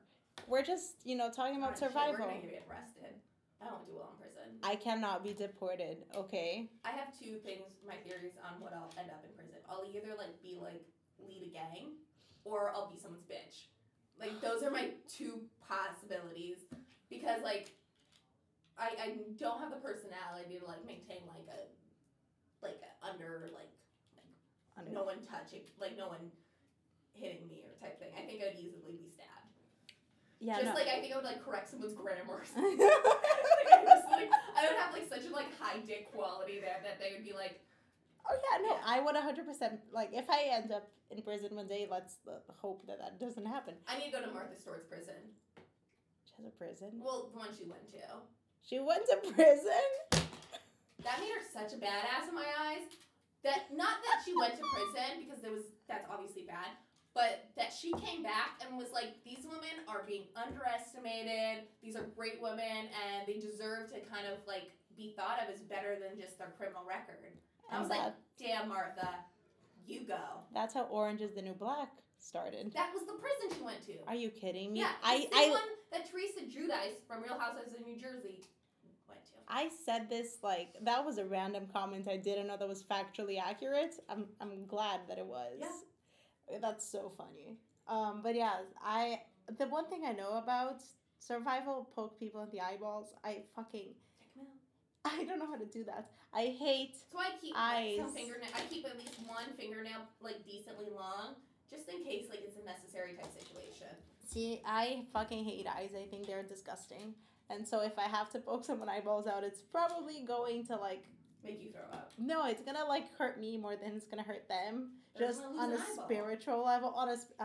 [0.48, 2.26] we're just you know talking about God, shit, survival.
[2.26, 3.22] we're gonna get arrested.
[3.62, 4.60] I don't do well in prison.
[4.64, 6.04] I cannot be deported.
[6.16, 6.70] Okay.
[6.84, 9.58] I have two things, my theories on what I'll end up in prison.
[9.70, 10.84] I'll either like be like
[11.20, 11.98] lead a gang,
[12.44, 13.68] or I'll be someone's bitch.
[14.22, 16.62] Like those are my two possibilities
[17.10, 17.74] because like
[18.78, 19.08] I I
[19.42, 21.66] don't have the personality to like maintain like a
[22.62, 23.74] like a under like
[24.78, 26.30] Under- no one touching like no one
[27.18, 28.14] hitting me or type thing.
[28.14, 29.58] I think I'd easily be stabbed.
[30.38, 30.62] Yeah.
[30.62, 30.78] just no.
[30.78, 32.42] like I think I would like correct someone's grammar.
[32.42, 32.78] or something.
[32.78, 36.78] like, I, just, like, I would have like such a like high dick quality there
[36.86, 37.62] that they would be like,
[38.32, 38.82] Oh yeah, no, Yeah.
[38.86, 41.88] I would hundred percent like if I end up in prison one day.
[41.90, 43.76] Let's uh, hope that that doesn't happen.
[43.88, 45.20] I need to go to Martha Stewart's prison.
[46.24, 47.04] She has a prison.
[47.04, 48.24] Well, the one she went to.
[48.64, 49.84] She went to prison.
[51.04, 52.88] That made her such a badass in my eyes.
[53.44, 56.78] That not that she went to prison because there was that's obviously bad,
[57.14, 61.68] but that she came back and was like, these women are being underestimated.
[61.84, 65.60] These are great women, and they deserve to kind of like be thought of as
[65.66, 67.36] better than just their criminal record.
[67.72, 69.10] I was like, damn, Martha,
[69.88, 70.20] you go.
[70.54, 72.72] that's how Orange is the New Black started.
[72.74, 73.94] That was the prison she went to.
[74.08, 74.80] Are you kidding me?
[74.82, 75.62] Yeah, I the I one
[75.92, 78.44] that Teresa Giudice from Real Housewives of New Jersey
[79.08, 79.32] went to.
[79.48, 82.08] I said this like that was a random comment.
[82.08, 83.96] I didn't know that was factually accurate.
[84.10, 85.58] I'm I'm glad that it was.
[85.60, 86.58] Yeah.
[86.62, 87.58] That's so funny.
[87.88, 88.54] Um, but yeah,
[88.84, 89.22] I
[89.58, 90.82] the one thing I know about
[91.20, 93.08] survival poke people in the eyeballs.
[93.24, 94.11] I fucking Check 'em out.
[95.06, 96.12] I don't know how to do that.
[96.34, 98.50] I hate So I keep like, some fingernail.
[98.56, 101.36] I keep at least one fingernail like decently long,
[101.70, 103.96] just in case like it's a necessary type situation.
[104.28, 105.90] See, I fucking hate eyes.
[105.96, 107.16] I think they're disgusting.
[107.50, 111.04] And so if I have to poke someone eyeballs out, it's probably going to like
[111.44, 112.12] Make you throw up.
[112.18, 114.92] no, it's gonna like hurt me more than it's gonna hurt them.
[115.18, 117.36] They're Just on a spiritual level, on a, sp-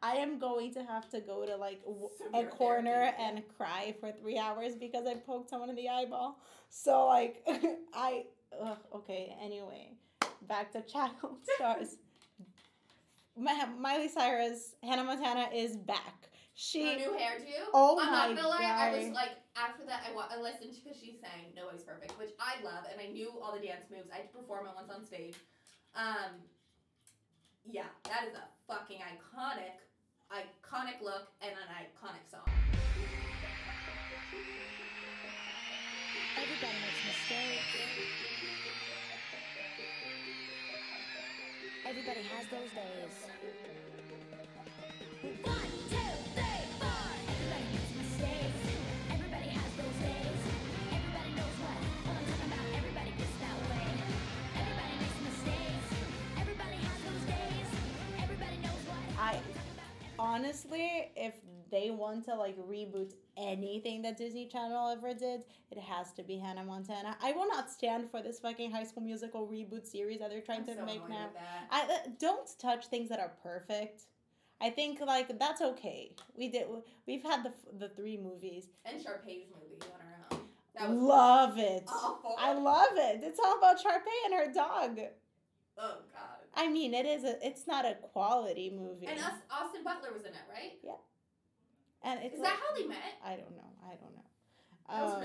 [0.00, 3.16] I am going to have to go to like w- a corner therapy.
[3.20, 6.38] and cry for three hours because I poked someone in the eyeball.
[6.68, 7.42] So like,
[7.94, 8.26] I
[8.62, 9.34] ugh, okay.
[9.42, 9.94] Anyway,
[10.42, 11.10] back to child
[11.56, 11.96] stars.
[13.36, 16.30] Mi- Miley Cyrus, Hannah Montana is back.
[16.54, 17.64] She Her new hairdo.
[17.74, 18.74] Oh I'm my not gonna lie.
[18.78, 19.14] I was God.
[19.14, 22.84] like after that I, wa- I listened because she sang "Nobody's Perfect," which I love,
[22.92, 24.08] and I knew all the dance moves.
[24.12, 25.34] I had to perform it once on stage.
[25.96, 26.44] Um,
[27.64, 29.80] yeah, that is a fucking iconic,
[30.30, 32.46] iconic look and an iconic song.
[36.36, 37.64] Everybody makes mistakes.
[41.86, 43.14] Everybody has those days.
[45.42, 45.65] One,
[60.26, 61.34] honestly, if
[61.70, 66.38] they want to like reboot anything that Disney Channel ever did, it has to be
[66.38, 67.16] Hannah Montana.
[67.22, 70.60] I will not stand for this fucking High School Musical reboot series that they're trying
[70.60, 71.28] I'm to so make now.
[71.70, 74.02] I uh, don't touch things that are perfect.
[74.60, 76.12] I think like that's okay.
[76.34, 76.66] We did.
[77.06, 78.68] We've had the the three movies.
[78.84, 81.06] And Sharpay's movie on her own.
[81.06, 81.84] Love it.
[81.88, 82.36] awful.
[82.38, 83.20] I love it.
[83.22, 84.98] It's all about Sharpay and her dog.
[85.78, 86.35] Oh god.
[86.56, 87.44] I mean, it is a.
[87.46, 89.06] It's not a quality movie.
[89.06, 90.78] And us, Austin Butler was in it, right?
[90.82, 90.92] Yeah.
[92.02, 92.96] And it's Is like- that how they met?
[93.24, 93.70] I don't know.
[93.84, 94.22] I don't know.
[94.88, 95.20] That was Um,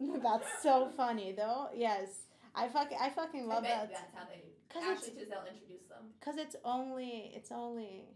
[0.00, 0.22] really loud.
[0.22, 1.68] that's so funny though.
[1.74, 2.08] Yes,
[2.54, 3.92] I fucking I fucking I love bet that.
[3.92, 4.42] that's how they.
[4.70, 6.14] 'Cause Ashley Tisdale introduced them.
[6.20, 8.06] Cause it's only it's only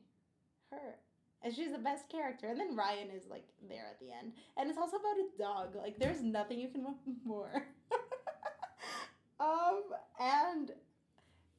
[0.71, 0.97] her,
[1.43, 2.47] and she's the best character.
[2.49, 5.77] And then Ryan is like there at the end, and it's also about a dog.
[5.77, 6.97] Like there's nothing you can want
[7.27, 7.67] more.
[9.41, 9.83] um,
[10.19, 10.73] and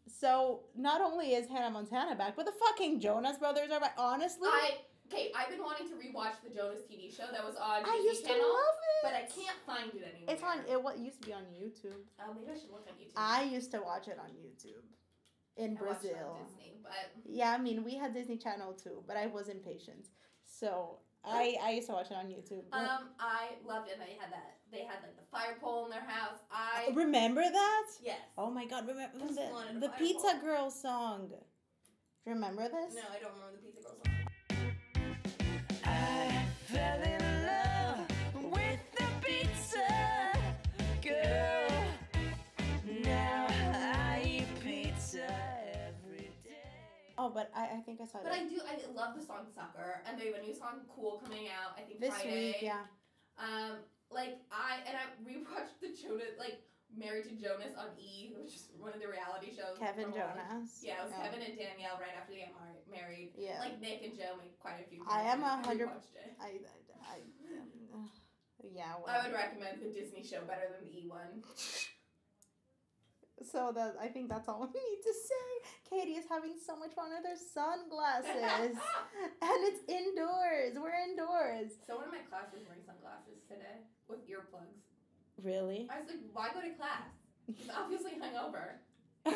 [0.08, 3.95] so not only is Hannah Montana back, but the fucking Jonas Brothers are back.
[3.97, 4.72] Honestly, I
[5.12, 5.32] okay.
[5.36, 8.26] I've been wanting to rewatch the Jonas TV show that was on I Disney used
[8.26, 9.03] to love it.
[9.03, 10.34] but I can't find it anymore.
[10.34, 10.60] It's on.
[10.70, 12.01] It what used to be on YouTube.
[12.20, 13.12] Oh, maybe I should look on YouTube.
[13.16, 14.84] I used to watch it on YouTube
[15.58, 16.38] in I it Brazil.
[16.38, 16.91] on Disney, but
[17.26, 20.08] Yeah, I mean we had Disney Channel too, but I was impatient,
[20.45, 22.64] so I I used to watch it on YouTube.
[22.72, 23.97] um, I loved it.
[24.01, 24.57] I had that.
[24.72, 26.39] They had like the fire pole in their house.
[26.51, 27.86] I remember that?
[28.03, 28.18] yes.
[28.38, 28.88] Oh my God!
[28.88, 30.41] Remember Just the the Pizza fireball.
[30.45, 31.30] Girl song?
[32.26, 32.95] Remember this?
[32.95, 34.13] No, I don't remember the Pizza Girl song.
[35.86, 39.88] I fell in love with the pizza
[41.01, 41.84] girl.
[43.03, 45.26] Now I eat pizza
[45.88, 47.13] every day.
[47.18, 48.59] Oh, but I, I think I saw But I do.
[48.68, 51.78] I love the song "Sucker," and they have a new song "Cool" coming out.
[51.78, 52.47] I think this Friday.
[52.47, 52.57] week.
[52.61, 52.82] Yeah.
[53.39, 53.78] Um,
[54.12, 56.64] like I and I rewatched the Jonas like
[56.95, 59.76] Married to Jonas on E, which is one of the reality shows.
[59.76, 60.39] Kevin from a while.
[60.39, 60.80] Jonas.
[60.80, 63.36] Yeah, it was Kevin and Danielle right after they got mar- married.
[63.36, 63.60] Yeah.
[63.60, 65.03] Like Nick and Joe made quite a few.
[65.03, 65.91] I am a hundred-.
[66.39, 67.18] I, I, I
[67.91, 68.08] um,
[68.64, 68.95] yeah.
[68.95, 69.12] Well.
[69.12, 71.43] I would recommend the Disney show better than the E one.
[73.38, 75.47] So that I think that's all we need to say.
[75.86, 78.74] Katie is having so much fun with her sunglasses,
[79.45, 80.74] and it's indoors.
[80.74, 81.78] We're indoors.
[81.86, 84.84] So Someone in my class was wearing sunglasses today with earplugs.
[85.43, 85.88] Really?
[85.91, 87.03] I was like, why go to class?
[87.47, 88.78] He's obviously hungover.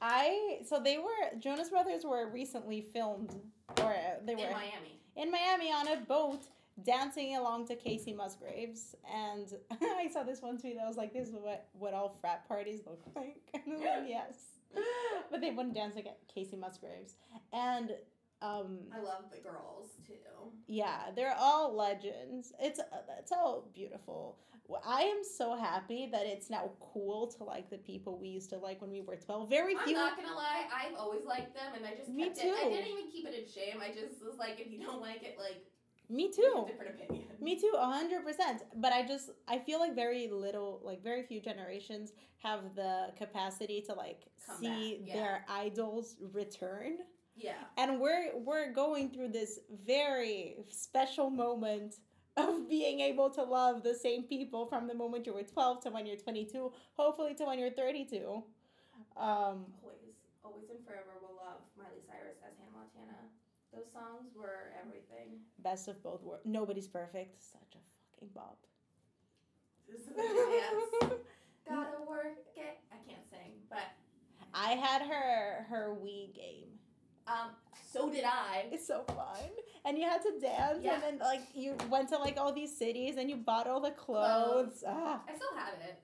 [0.00, 3.34] I so they were Jonas Brothers were recently filmed,
[3.80, 3.94] or
[4.24, 5.00] they were In Miami.
[5.16, 6.42] in Miami on a boat
[6.84, 11.28] dancing along to Kacey Musgraves, and I saw this one tweet that was like, "This
[11.28, 14.34] is what what all frat parties look like." And I'm like, yes,
[15.30, 17.16] but they wouldn't dance like Kacey Musgraves,
[17.52, 17.90] and
[18.42, 20.14] um, I love the girls too.
[20.66, 22.52] yeah, they're all legends.
[22.60, 22.84] It's uh,
[23.18, 24.38] it's all beautiful.
[24.84, 28.58] I am so happy that it's now cool to like the people we used to
[28.58, 29.48] like when we were twelve.
[29.48, 29.96] Very few.
[29.96, 32.54] I'm not gonna lie, I've always liked them, and I just Me kept it.
[32.54, 33.80] I didn't even keep it in shame.
[33.82, 35.64] I just was like, if you don't like it, like
[36.10, 36.66] Me too.
[36.66, 37.40] different opinions.
[37.40, 38.62] Me too, a hundred percent.
[38.76, 42.12] But I just I feel like very little, like very few generations
[42.42, 45.14] have the capacity to like Come see yeah.
[45.14, 46.98] their idols return.
[47.38, 47.52] Yeah.
[47.76, 51.96] And we're we're going through this very special moment
[52.36, 55.90] of being able to love the same people from the moment you were twelve to
[55.90, 58.42] when you're twenty two, hopefully to when you're thirty two.
[59.16, 60.14] Um, Always,
[60.44, 63.18] always and forever will love Miley Cyrus as Hannah Montana.
[63.72, 65.38] Those songs were everything.
[65.58, 66.42] best of both worlds.
[66.44, 67.42] Nobody's perfect.
[67.42, 67.82] Such a
[68.14, 68.58] fucking bop.
[69.88, 70.22] This is the.
[71.68, 72.78] Gotta work it.
[72.90, 73.92] I can't sing, but
[74.54, 76.78] I had her her Wii game.
[77.28, 77.50] Um,
[77.92, 78.66] so did I.
[78.72, 79.50] It's so fun.
[79.84, 80.94] And you had to dance Yeah.
[80.94, 83.90] and then like you went to like all these cities and you bought all the
[83.92, 84.82] clothes.
[84.86, 86.00] Ah, I still have it.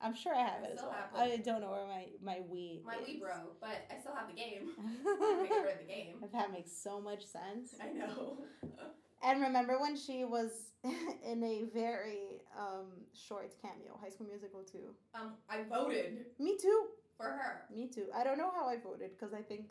[0.00, 0.92] I'm sure I have I it as well.
[0.92, 3.08] have I don't know where my my Wii My is.
[3.08, 4.68] Wii broke, but I still have the game.
[4.78, 6.16] I for the game.
[6.32, 7.74] that makes so much sense.
[7.80, 8.38] I know.
[9.24, 10.50] And remember when she was
[10.84, 14.78] in a very um, short cameo, High School Musical 2?
[15.14, 16.84] Um, I voted Me too.
[17.16, 17.62] for her.
[17.74, 18.06] Me too.
[18.14, 19.62] I don't know how I voted because I think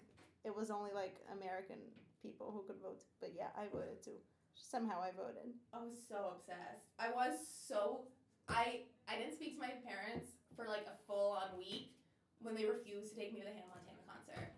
[0.46, 1.82] it was only like American
[2.22, 3.02] people who could vote.
[3.20, 4.22] But yeah, I voted too.
[4.54, 5.52] Somehow I voted.
[5.74, 6.94] I was so obsessed.
[7.02, 7.34] I was
[7.68, 8.06] so
[8.48, 11.98] I I didn't speak to my parents for like a full on week
[12.40, 14.54] when they refused to take me to the Hannah Montana concert.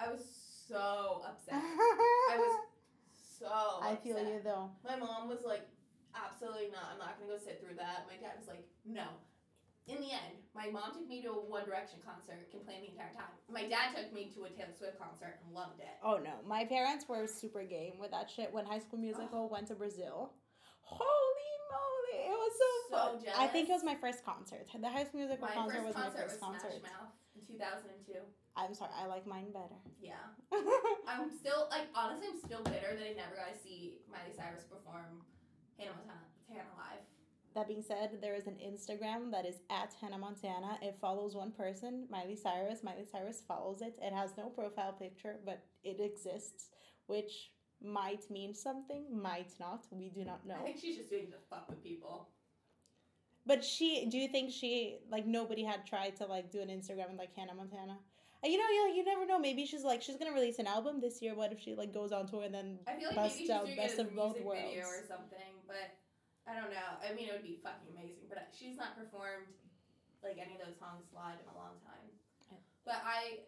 [0.00, 1.60] I was so upset.
[1.60, 2.54] I was
[3.38, 3.52] so
[3.84, 4.70] I feel you though.
[4.82, 5.68] My mom was like,
[6.16, 6.96] absolutely not.
[6.96, 8.08] I'm not gonna go sit through that.
[8.08, 9.06] My dad was like, no.
[9.88, 13.08] In the end, my mom took me to a One Direction concert, complained the entire
[13.16, 13.32] time.
[13.48, 15.96] My dad took me to a Taylor Swift concert and loved it.
[16.04, 19.66] Oh no, my parents were super game with that shit when High School Musical went
[19.68, 20.36] to Brazil.
[20.84, 23.40] Holy moly, it was so, So fun.
[23.40, 24.68] I think it was my first concert.
[24.68, 26.80] The High School Musical My concert was my concert first was concert.
[26.84, 28.20] Smash Mouth in 2002.
[28.60, 29.80] I'm sorry, I like mine better.
[29.96, 30.20] Yeah.
[31.08, 34.68] I'm still like honestly, I'm still bitter that I never got to see Miley Cyrus
[34.68, 35.24] perform
[35.80, 37.08] Hannah Montana, Hannah live.
[37.58, 40.78] That being said, there is an Instagram that is at Hannah Montana.
[40.80, 42.84] It follows one person, Miley Cyrus.
[42.84, 43.98] Miley Cyrus follows it.
[44.00, 46.68] It has no profile picture, but it exists,
[47.08, 47.50] which
[47.82, 49.86] might mean something, might not.
[49.90, 50.54] We do not know.
[50.54, 52.28] I think she's just doing the fuck with people.
[53.44, 57.10] But she, do you think she like nobody had tried to like do an Instagram
[57.10, 57.98] with like Hannah Montana?
[58.44, 59.40] You know, you, you never know.
[59.40, 61.34] Maybe she's like she's gonna release an album this year.
[61.34, 63.50] What if she like goes on tour and then I feel like Bust maybe she's
[63.50, 65.02] out doing best it as of both music video worlds.
[65.02, 65.98] or something, but
[66.48, 66.90] I don't know.
[67.04, 69.52] I mean, it would be fucking amazing, but she's not performed
[70.24, 72.08] like any of those songs live in a long time.
[72.88, 73.44] But I,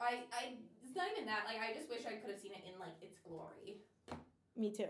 [0.00, 0.42] I, I.
[0.82, 1.44] It's not even that.
[1.44, 3.84] Like, I just wish I could have seen it in like its glory.
[4.56, 4.88] me too.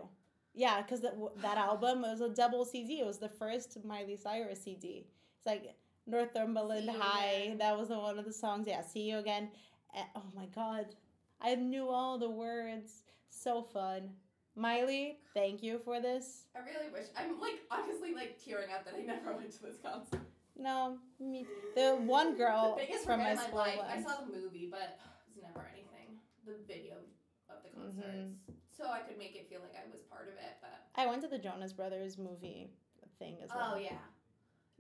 [0.55, 3.01] Yeah, because that that album was a double CD.
[3.01, 5.07] It was the first Miley Cyrus CD.
[5.37, 5.75] It's like
[6.07, 7.57] Northumberland High.
[7.59, 8.67] That was the one of the songs.
[8.69, 9.51] Yeah, see you again.
[9.97, 10.87] Eh, oh my god,
[11.41, 13.03] I knew all the words.
[13.31, 14.11] So fun.
[14.59, 16.47] Miley, thank you for this.
[16.57, 17.07] I really wish.
[17.17, 20.21] I'm like honestly like tearing up that I never went to this concert.
[20.59, 21.47] No, me.
[21.77, 23.95] The one girl the biggest from my school my life.
[23.99, 26.19] I saw the movie, but it was never anything.
[26.45, 26.99] The video
[27.49, 28.03] of the Mm-hmm.
[28.03, 28.35] concerts,
[28.75, 30.59] so I could make it feel like I was part of it.
[30.61, 32.73] But I went to the Jonas Brothers movie
[33.21, 33.75] thing as well.
[33.75, 34.03] oh yeah,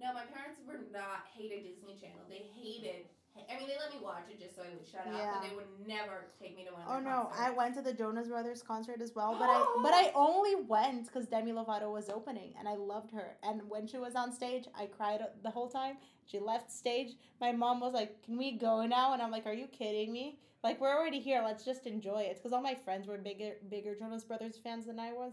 [0.03, 2.26] no, my parents were not hated Disney Channel.
[2.29, 3.07] They hated.
[3.51, 5.55] I mean, they let me watch it just so I would shut up, but they
[5.55, 9.01] would never take me to one Oh no, I went to the Jonas Brothers concert
[9.01, 12.74] as well, but I but I only went because Demi Lovato was opening and I
[12.74, 13.37] loved her.
[13.43, 15.97] And when she was on stage, I cried the whole time.
[16.26, 17.16] She left stage.
[17.41, 20.39] My mom was like, "Can we go now?" And I'm like, "Are you kidding me?
[20.62, 21.43] Like we're already here.
[21.43, 24.99] Let's just enjoy it." Because all my friends were bigger bigger Jonas Brothers fans than
[24.99, 25.33] I was.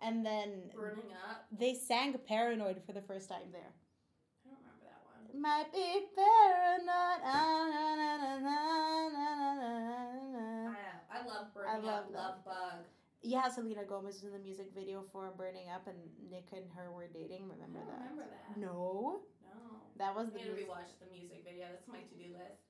[0.00, 1.44] And then burning up.
[1.50, 3.72] they sang "Paranoid" for the first time there
[5.40, 7.20] might be fair or not.
[11.10, 12.84] I love Burning I love Up, Love Bug.
[13.22, 15.96] Yeah, Selena Gomez was in the music video for Burning Up, and
[16.30, 17.48] Nick and her were dating.
[17.48, 18.00] Remember I that?
[18.10, 18.60] Remember that?
[18.60, 19.20] No.
[19.42, 19.78] No.
[19.98, 20.30] That was.
[20.30, 20.40] The.
[20.40, 21.66] I'm to rewatch the music video.
[21.70, 22.62] That's my to-do list.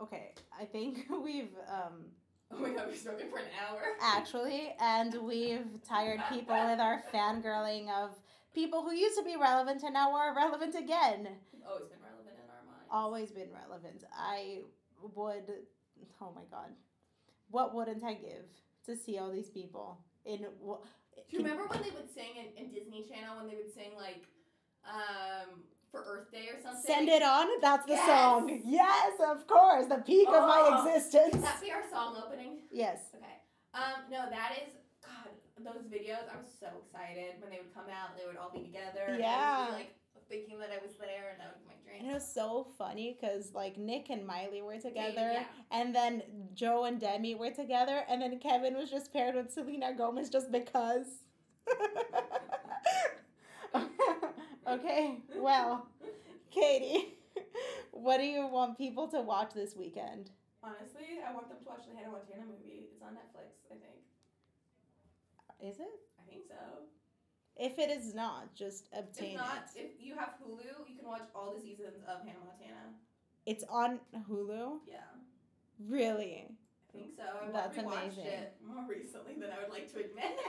[0.00, 1.54] Okay, I think we've.
[1.68, 2.06] Um,
[2.52, 3.82] Oh my god, we've spoken for an hour.
[4.00, 8.10] Actually, and we've tired people with our fangirling of
[8.56, 11.28] people who used to be relevant and now are relevant again.
[11.68, 12.88] Always been relevant in our minds.
[12.90, 14.04] Always been relevant.
[14.16, 14.60] I
[15.14, 15.46] would.
[16.20, 16.70] Oh my god,
[17.50, 18.46] what wouldn't I give
[18.86, 20.38] to see all these people in?
[20.38, 20.46] Do
[21.30, 24.24] you remember when they would sing in, in Disney Channel when they would sing like
[24.88, 26.82] um for Earth Day or something?
[26.84, 27.46] Send it on.
[27.60, 28.06] That's the Yes!
[28.08, 28.62] song.
[28.64, 29.86] Yes, of course.
[29.86, 30.48] The peak of Oh.
[30.48, 31.34] my existence.
[31.34, 32.58] Would that be our song opening?
[32.70, 33.00] Yes.
[33.14, 33.36] Okay.
[33.74, 34.72] Um, no, that is.
[35.64, 38.16] Those videos, I was so excited when they would come out.
[38.16, 39.04] They would all be together.
[39.06, 39.66] and I Yeah.
[39.66, 39.94] be, like
[40.28, 42.00] thinking that I was there, and that was my dream.
[42.00, 45.44] And it was so funny because like Nick and Miley were together, yeah.
[45.70, 46.22] and then
[46.54, 50.52] Joe and Demi were together, and then Kevin was just paired with Selena Gomez just
[50.52, 51.06] because.
[54.66, 55.86] okay, well,
[56.50, 57.14] Katie,
[57.92, 60.30] what do you want people to watch this weekend?
[60.62, 62.88] Honestly, I want them to watch the Hannah Montana movie.
[62.92, 63.95] It's on Netflix, I think.
[65.60, 65.86] Is it?
[66.20, 66.54] I think so.
[67.56, 69.92] If it is not, just obtain If not, it.
[69.98, 72.92] if you have Hulu, you can watch all the seasons of Hannah Montana.
[73.46, 74.78] It's on Hulu.
[74.86, 74.96] Yeah,
[75.88, 76.46] Really?
[76.50, 77.22] I think so.
[77.48, 78.26] I That's amazing.
[78.26, 80.36] it more recently than I would like to admit.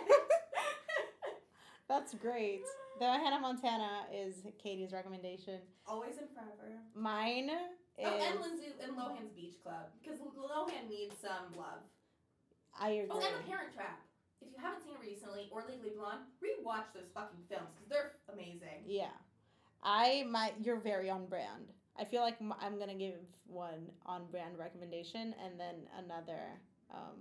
[1.88, 2.62] That's great.
[3.00, 5.60] The Hannah Montana is Katie's recommendation.
[5.86, 6.82] Always and forever.
[6.96, 7.52] Mine
[7.96, 8.08] is.
[8.08, 11.86] Oh, and Lindsay and Lohan's Beach Club because Lohan needs some love.
[12.74, 13.10] I agree.
[13.12, 14.02] Oh, and The Parent Trap.
[14.42, 18.12] If you haven't seen it recently or Legally Blonde, rewatch those fucking films because they're
[18.34, 18.86] amazing.
[18.86, 19.16] Yeah,
[19.84, 21.74] I my you're very on brand.
[22.00, 23.16] I feel like I'm gonna give
[23.48, 26.60] one on brand recommendation and then another
[26.92, 27.18] um,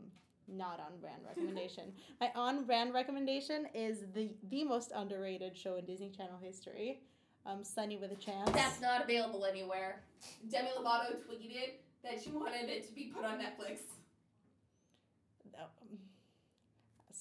[0.48, 1.92] not on brand recommendation.
[2.20, 7.00] my on brand recommendation is the the most underrated show in Disney Channel history,
[7.46, 8.50] um, Sonny with a Chance.
[8.50, 10.02] That's not available anywhere.
[10.50, 13.80] Demi Lovato tweeted that she wanted it to be put on Netflix.
[15.58, 15.98] um,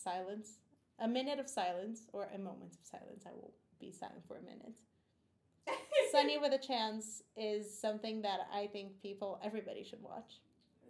[0.06, 0.60] silence.
[1.00, 3.26] A minute of silence or a moment of silence.
[3.28, 4.80] I will be silent for a minute.
[6.12, 10.40] Sonny with a Chance is something that I think people, everybody should watch.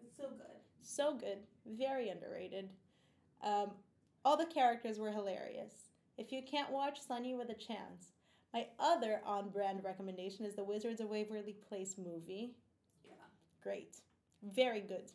[0.03, 0.59] It's so good.
[0.84, 2.70] So good, very underrated.
[3.43, 3.72] Um,
[4.24, 5.89] all the characters were hilarious.
[6.18, 8.11] If you can't watch Sonny with a Chance,
[8.53, 12.51] my other on brand recommendation is the Wizards of Waverly Place movie.
[13.03, 13.16] Yeah.
[13.63, 13.97] Great,
[14.43, 15.11] very good.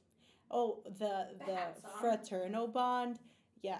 [0.50, 1.58] Oh, the The the
[2.00, 3.18] fraternal bond.
[3.62, 3.78] Yeah,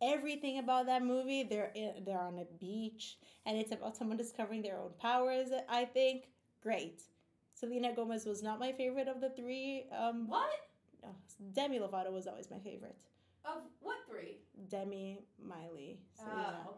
[0.00, 1.42] everything about that movie.
[1.42, 5.48] They're in, they're on a beach, and it's about someone discovering their own powers.
[5.68, 6.28] I think
[6.62, 7.02] great.
[7.54, 9.84] Selena Gomez was not my favorite of the three.
[9.96, 10.48] Um, What?
[11.04, 11.14] oh,
[11.52, 12.96] Demi Lovato was always my favorite.
[13.44, 14.38] Of what three?
[14.68, 16.60] Demi, Miley, Selena.
[16.66, 16.76] Oh.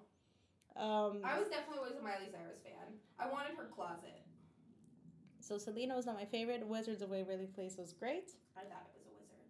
[0.74, 2.95] Um, I was definitely always a Miley Cyrus fan.
[3.20, 4.22] I wanted her closet.
[5.40, 6.66] so Selena was not my favorite.
[6.66, 8.30] Wizards of Waverly Place was great.
[8.57, 9.47] I thought it was a wizard.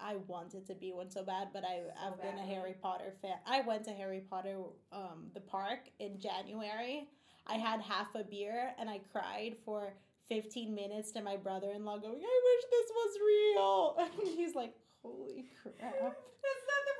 [0.00, 2.46] I wanted to be one so bad, but I, So I've been a.
[2.46, 3.36] Harry Potter fan.
[3.46, 4.56] I went to Harry Potter,
[4.92, 7.08] um, the park in January.
[7.46, 9.94] I had half a beer and I cried for
[10.28, 13.96] 15 minutes to my brother in law, going, I wish this was real.
[14.20, 15.76] And he's like, Holy crap.
[15.80, 16.96] That's not the.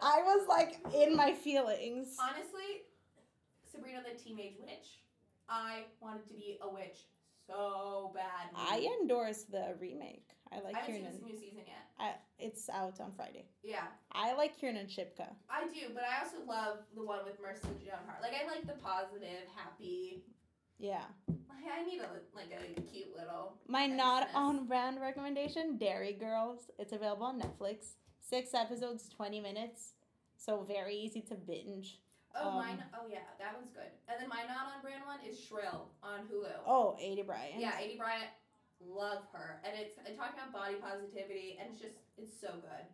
[0.02, 2.16] I was like in my feelings.
[2.18, 2.84] Honestly,
[3.70, 5.02] Sabrina the Teenage Witch.
[5.48, 7.06] I wanted to be a witch
[7.46, 8.50] so bad.
[8.56, 10.28] I endorse the remake.
[10.52, 11.12] I like I haven't seen Kiernan.
[11.12, 11.86] this new season yet.
[11.98, 13.44] I, it's out on Friday.
[13.62, 15.28] Yeah, I like Kiernan Shipka.
[15.48, 18.22] I do, but I also love the one with Melissa Joan Hart.
[18.22, 20.24] Like I like the positive, happy.
[20.78, 21.04] Yeah.
[21.28, 23.54] Like I need a like a cute little.
[23.68, 26.70] My not on brand recommendation, Derry Girls.
[26.78, 27.94] It's available on Netflix.
[28.20, 29.94] Six episodes, 20 minutes.
[30.36, 32.00] So very easy to binge.
[32.34, 32.84] Oh, um, mine.
[32.94, 33.90] Oh yeah, that one's good.
[34.08, 36.52] And then my not on brand one is Shrill on Hulu.
[36.66, 37.58] Oh, Aidy Bryant.
[37.58, 38.30] Yeah, Aidy Bryant,
[38.86, 42.86] love her, and it's and talking about body positivity, and it's just it's so good.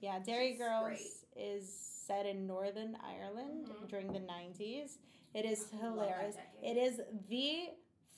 [0.00, 1.10] Yeah, Derry She's Girls great.
[1.36, 1.68] is
[2.06, 3.88] set in Northern Ireland Mhm.
[3.88, 4.98] during the 90s.
[5.34, 6.36] It is hilarious.
[6.62, 7.70] It is the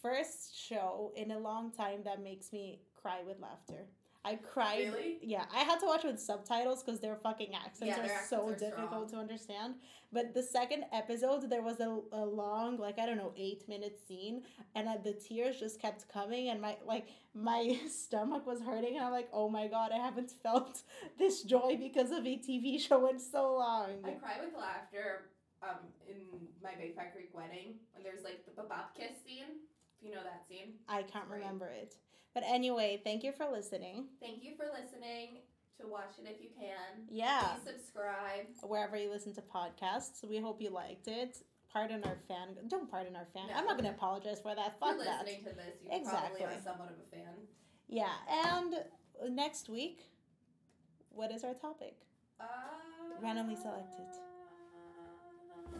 [0.02, 3.86] first show in a long time that makes me cry with laughter.
[4.28, 4.92] I cried.
[4.92, 5.18] Really?
[5.22, 8.48] Yeah, I had to watch with subtitles because their fucking accents Yeah, are their so
[8.48, 9.10] are difficult strong.
[9.10, 9.74] to understand.
[10.12, 13.98] But the second episode, there was a, a long, like I don't know, eight minute
[14.06, 14.42] scene,
[14.74, 19.04] and uh, the tears just kept coming, and my like my stomach was hurting, and
[19.06, 20.82] I'm like, oh my god, I haven't felt
[21.18, 23.90] this joy because of a TV show in so long.
[24.04, 25.30] I cry with laughter
[25.62, 26.16] um, in
[26.62, 29.60] my Big Greek wedding when there's like the bop kiss scene.
[30.00, 30.74] If you know that scene.
[30.88, 31.94] I can't remember it.
[32.38, 34.04] But anyway, thank you for listening.
[34.20, 35.38] Thank you for listening.
[35.80, 37.02] To watch it if you can.
[37.10, 37.40] Yeah.
[37.64, 38.46] Please subscribe.
[38.62, 40.22] wherever you listen to podcasts.
[40.28, 41.38] We hope you liked it.
[41.72, 42.54] Pardon our fan.
[42.68, 43.48] Don't pardon our fan.
[43.54, 44.66] I'm not going to apologize for that.
[44.66, 45.24] If you're Fuck that.
[45.24, 46.62] listening to this, you probably are Exactly.
[46.64, 47.34] somewhat of a fan.
[47.88, 48.12] Yeah.
[48.46, 50.02] And next week,
[51.10, 51.96] what is our topic?
[52.40, 52.44] Uh,
[53.20, 54.06] Randomly selected.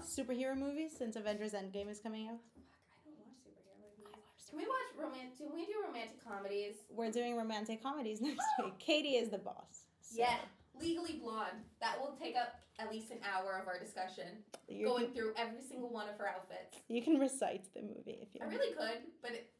[0.00, 2.38] Superhero movies since Avengers Endgame is coming out.
[2.54, 4.37] Fuck, I don't watch superhero movies.
[4.48, 5.36] Can we watch romantic?
[5.38, 6.74] Can we do romantic comedies?
[6.90, 8.78] We're doing romantic comedies next week.
[8.78, 9.84] Katie is the boss.
[10.00, 10.36] so Yeah.
[10.80, 11.64] Legally Blonde.
[11.80, 14.28] That will take up at least an hour of our discussion,
[14.68, 16.76] You going can, through every single one of her outfits.
[16.88, 18.56] you can recite the movie if you I want.
[18.58, 19.50] really could, but it,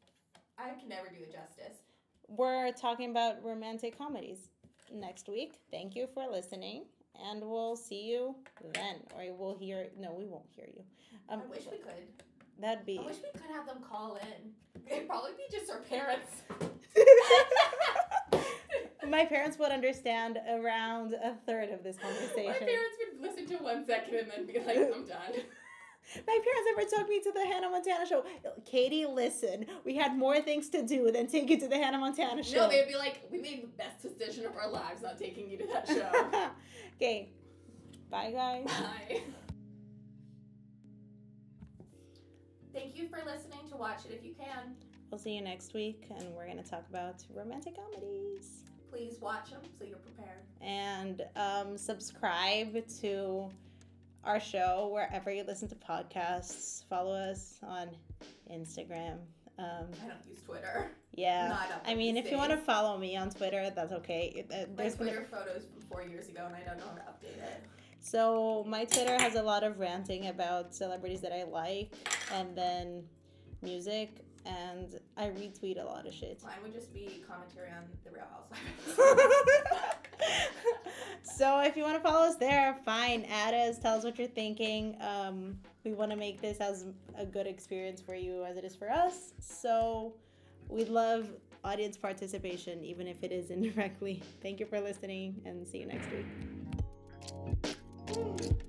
[0.57, 1.77] I can never do it justice.
[2.29, 4.37] We're talking about romantic comedies
[4.93, 5.55] next week.
[5.69, 6.85] Thank you for listening,
[7.29, 8.35] and we'll see you
[8.73, 8.97] then.
[9.13, 9.87] Or we'll hear.
[9.99, 10.83] No, we won't hear you.
[11.27, 12.07] Um, I wish we could.
[12.61, 12.99] That'd be.
[12.99, 14.51] I wish we could have them call in.
[14.89, 16.43] It'd probably be just our parents.
[19.07, 22.45] My parents would understand around a third of this conversation.
[22.45, 25.33] My parents would listen to one second and then be like, I'm done.
[26.27, 28.23] My parents ever took me to the Hannah Montana show.
[28.65, 32.43] Katie, listen, we had more things to do than take you to the Hannah Montana
[32.43, 32.61] show.
[32.61, 35.57] No, they'd be like, we made the best decision of our lives not taking you
[35.59, 36.49] to that show.
[36.95, 37.29] okay.
[38.09, 38.65] Bye, guys.
[38.65, 39.21] Bye.
[42.73, 44.75] Thank you for listening to Watch It If You Can.
[45.09, 48.63] We'll see you next week, and we're going to talk about romantic comedies.
[48.91, 50.39] Please watch them so you're prepared.
[50.61, 53.49] and um, subscribe to
[54.23, 56.83] our show wherever you listen to podcasts.
[56.89, 57.89] Follow us on
[58.51, 59.17] Instagram.
[59.57, 60.91] Um, I don't use Twitter.
[61.13, 61.65] yeah.
[61.85, 64.45] I mean, if you want to follow me on Twitter, that's okay.
[64.49, 67.01] My there's been Twitter photos from four years ago and I don't know how to
[67.01, 67.63] update it.
[67.99, 71.93] So my Twitter has a lot of ranting about celebrities that I like,
[72.33, 73.03] and then
[73.61, 76.41] music, and I retweet a lot of shit.
[76.43, 79.69] Mine would just be commentary on the Real Housewives.
[81.23, 83.25] so if you want to follow us there, fine.
[83.29, 83.79] Add us.
[83.79, 84.97] Tell us what you're thinking.
[85.01, 86.85] Um, we want to make this as
[87.17, 89.33] a good experience for you as it is for us.
[89.39, 90.13] So
[90.69, 91.29] we'd love
[91.63, 94.21] audience participation, even if it is indirectly.
[94.41, 97.75] Thank you for listening, and see you next week.
[98.17, 98.68] Ooh.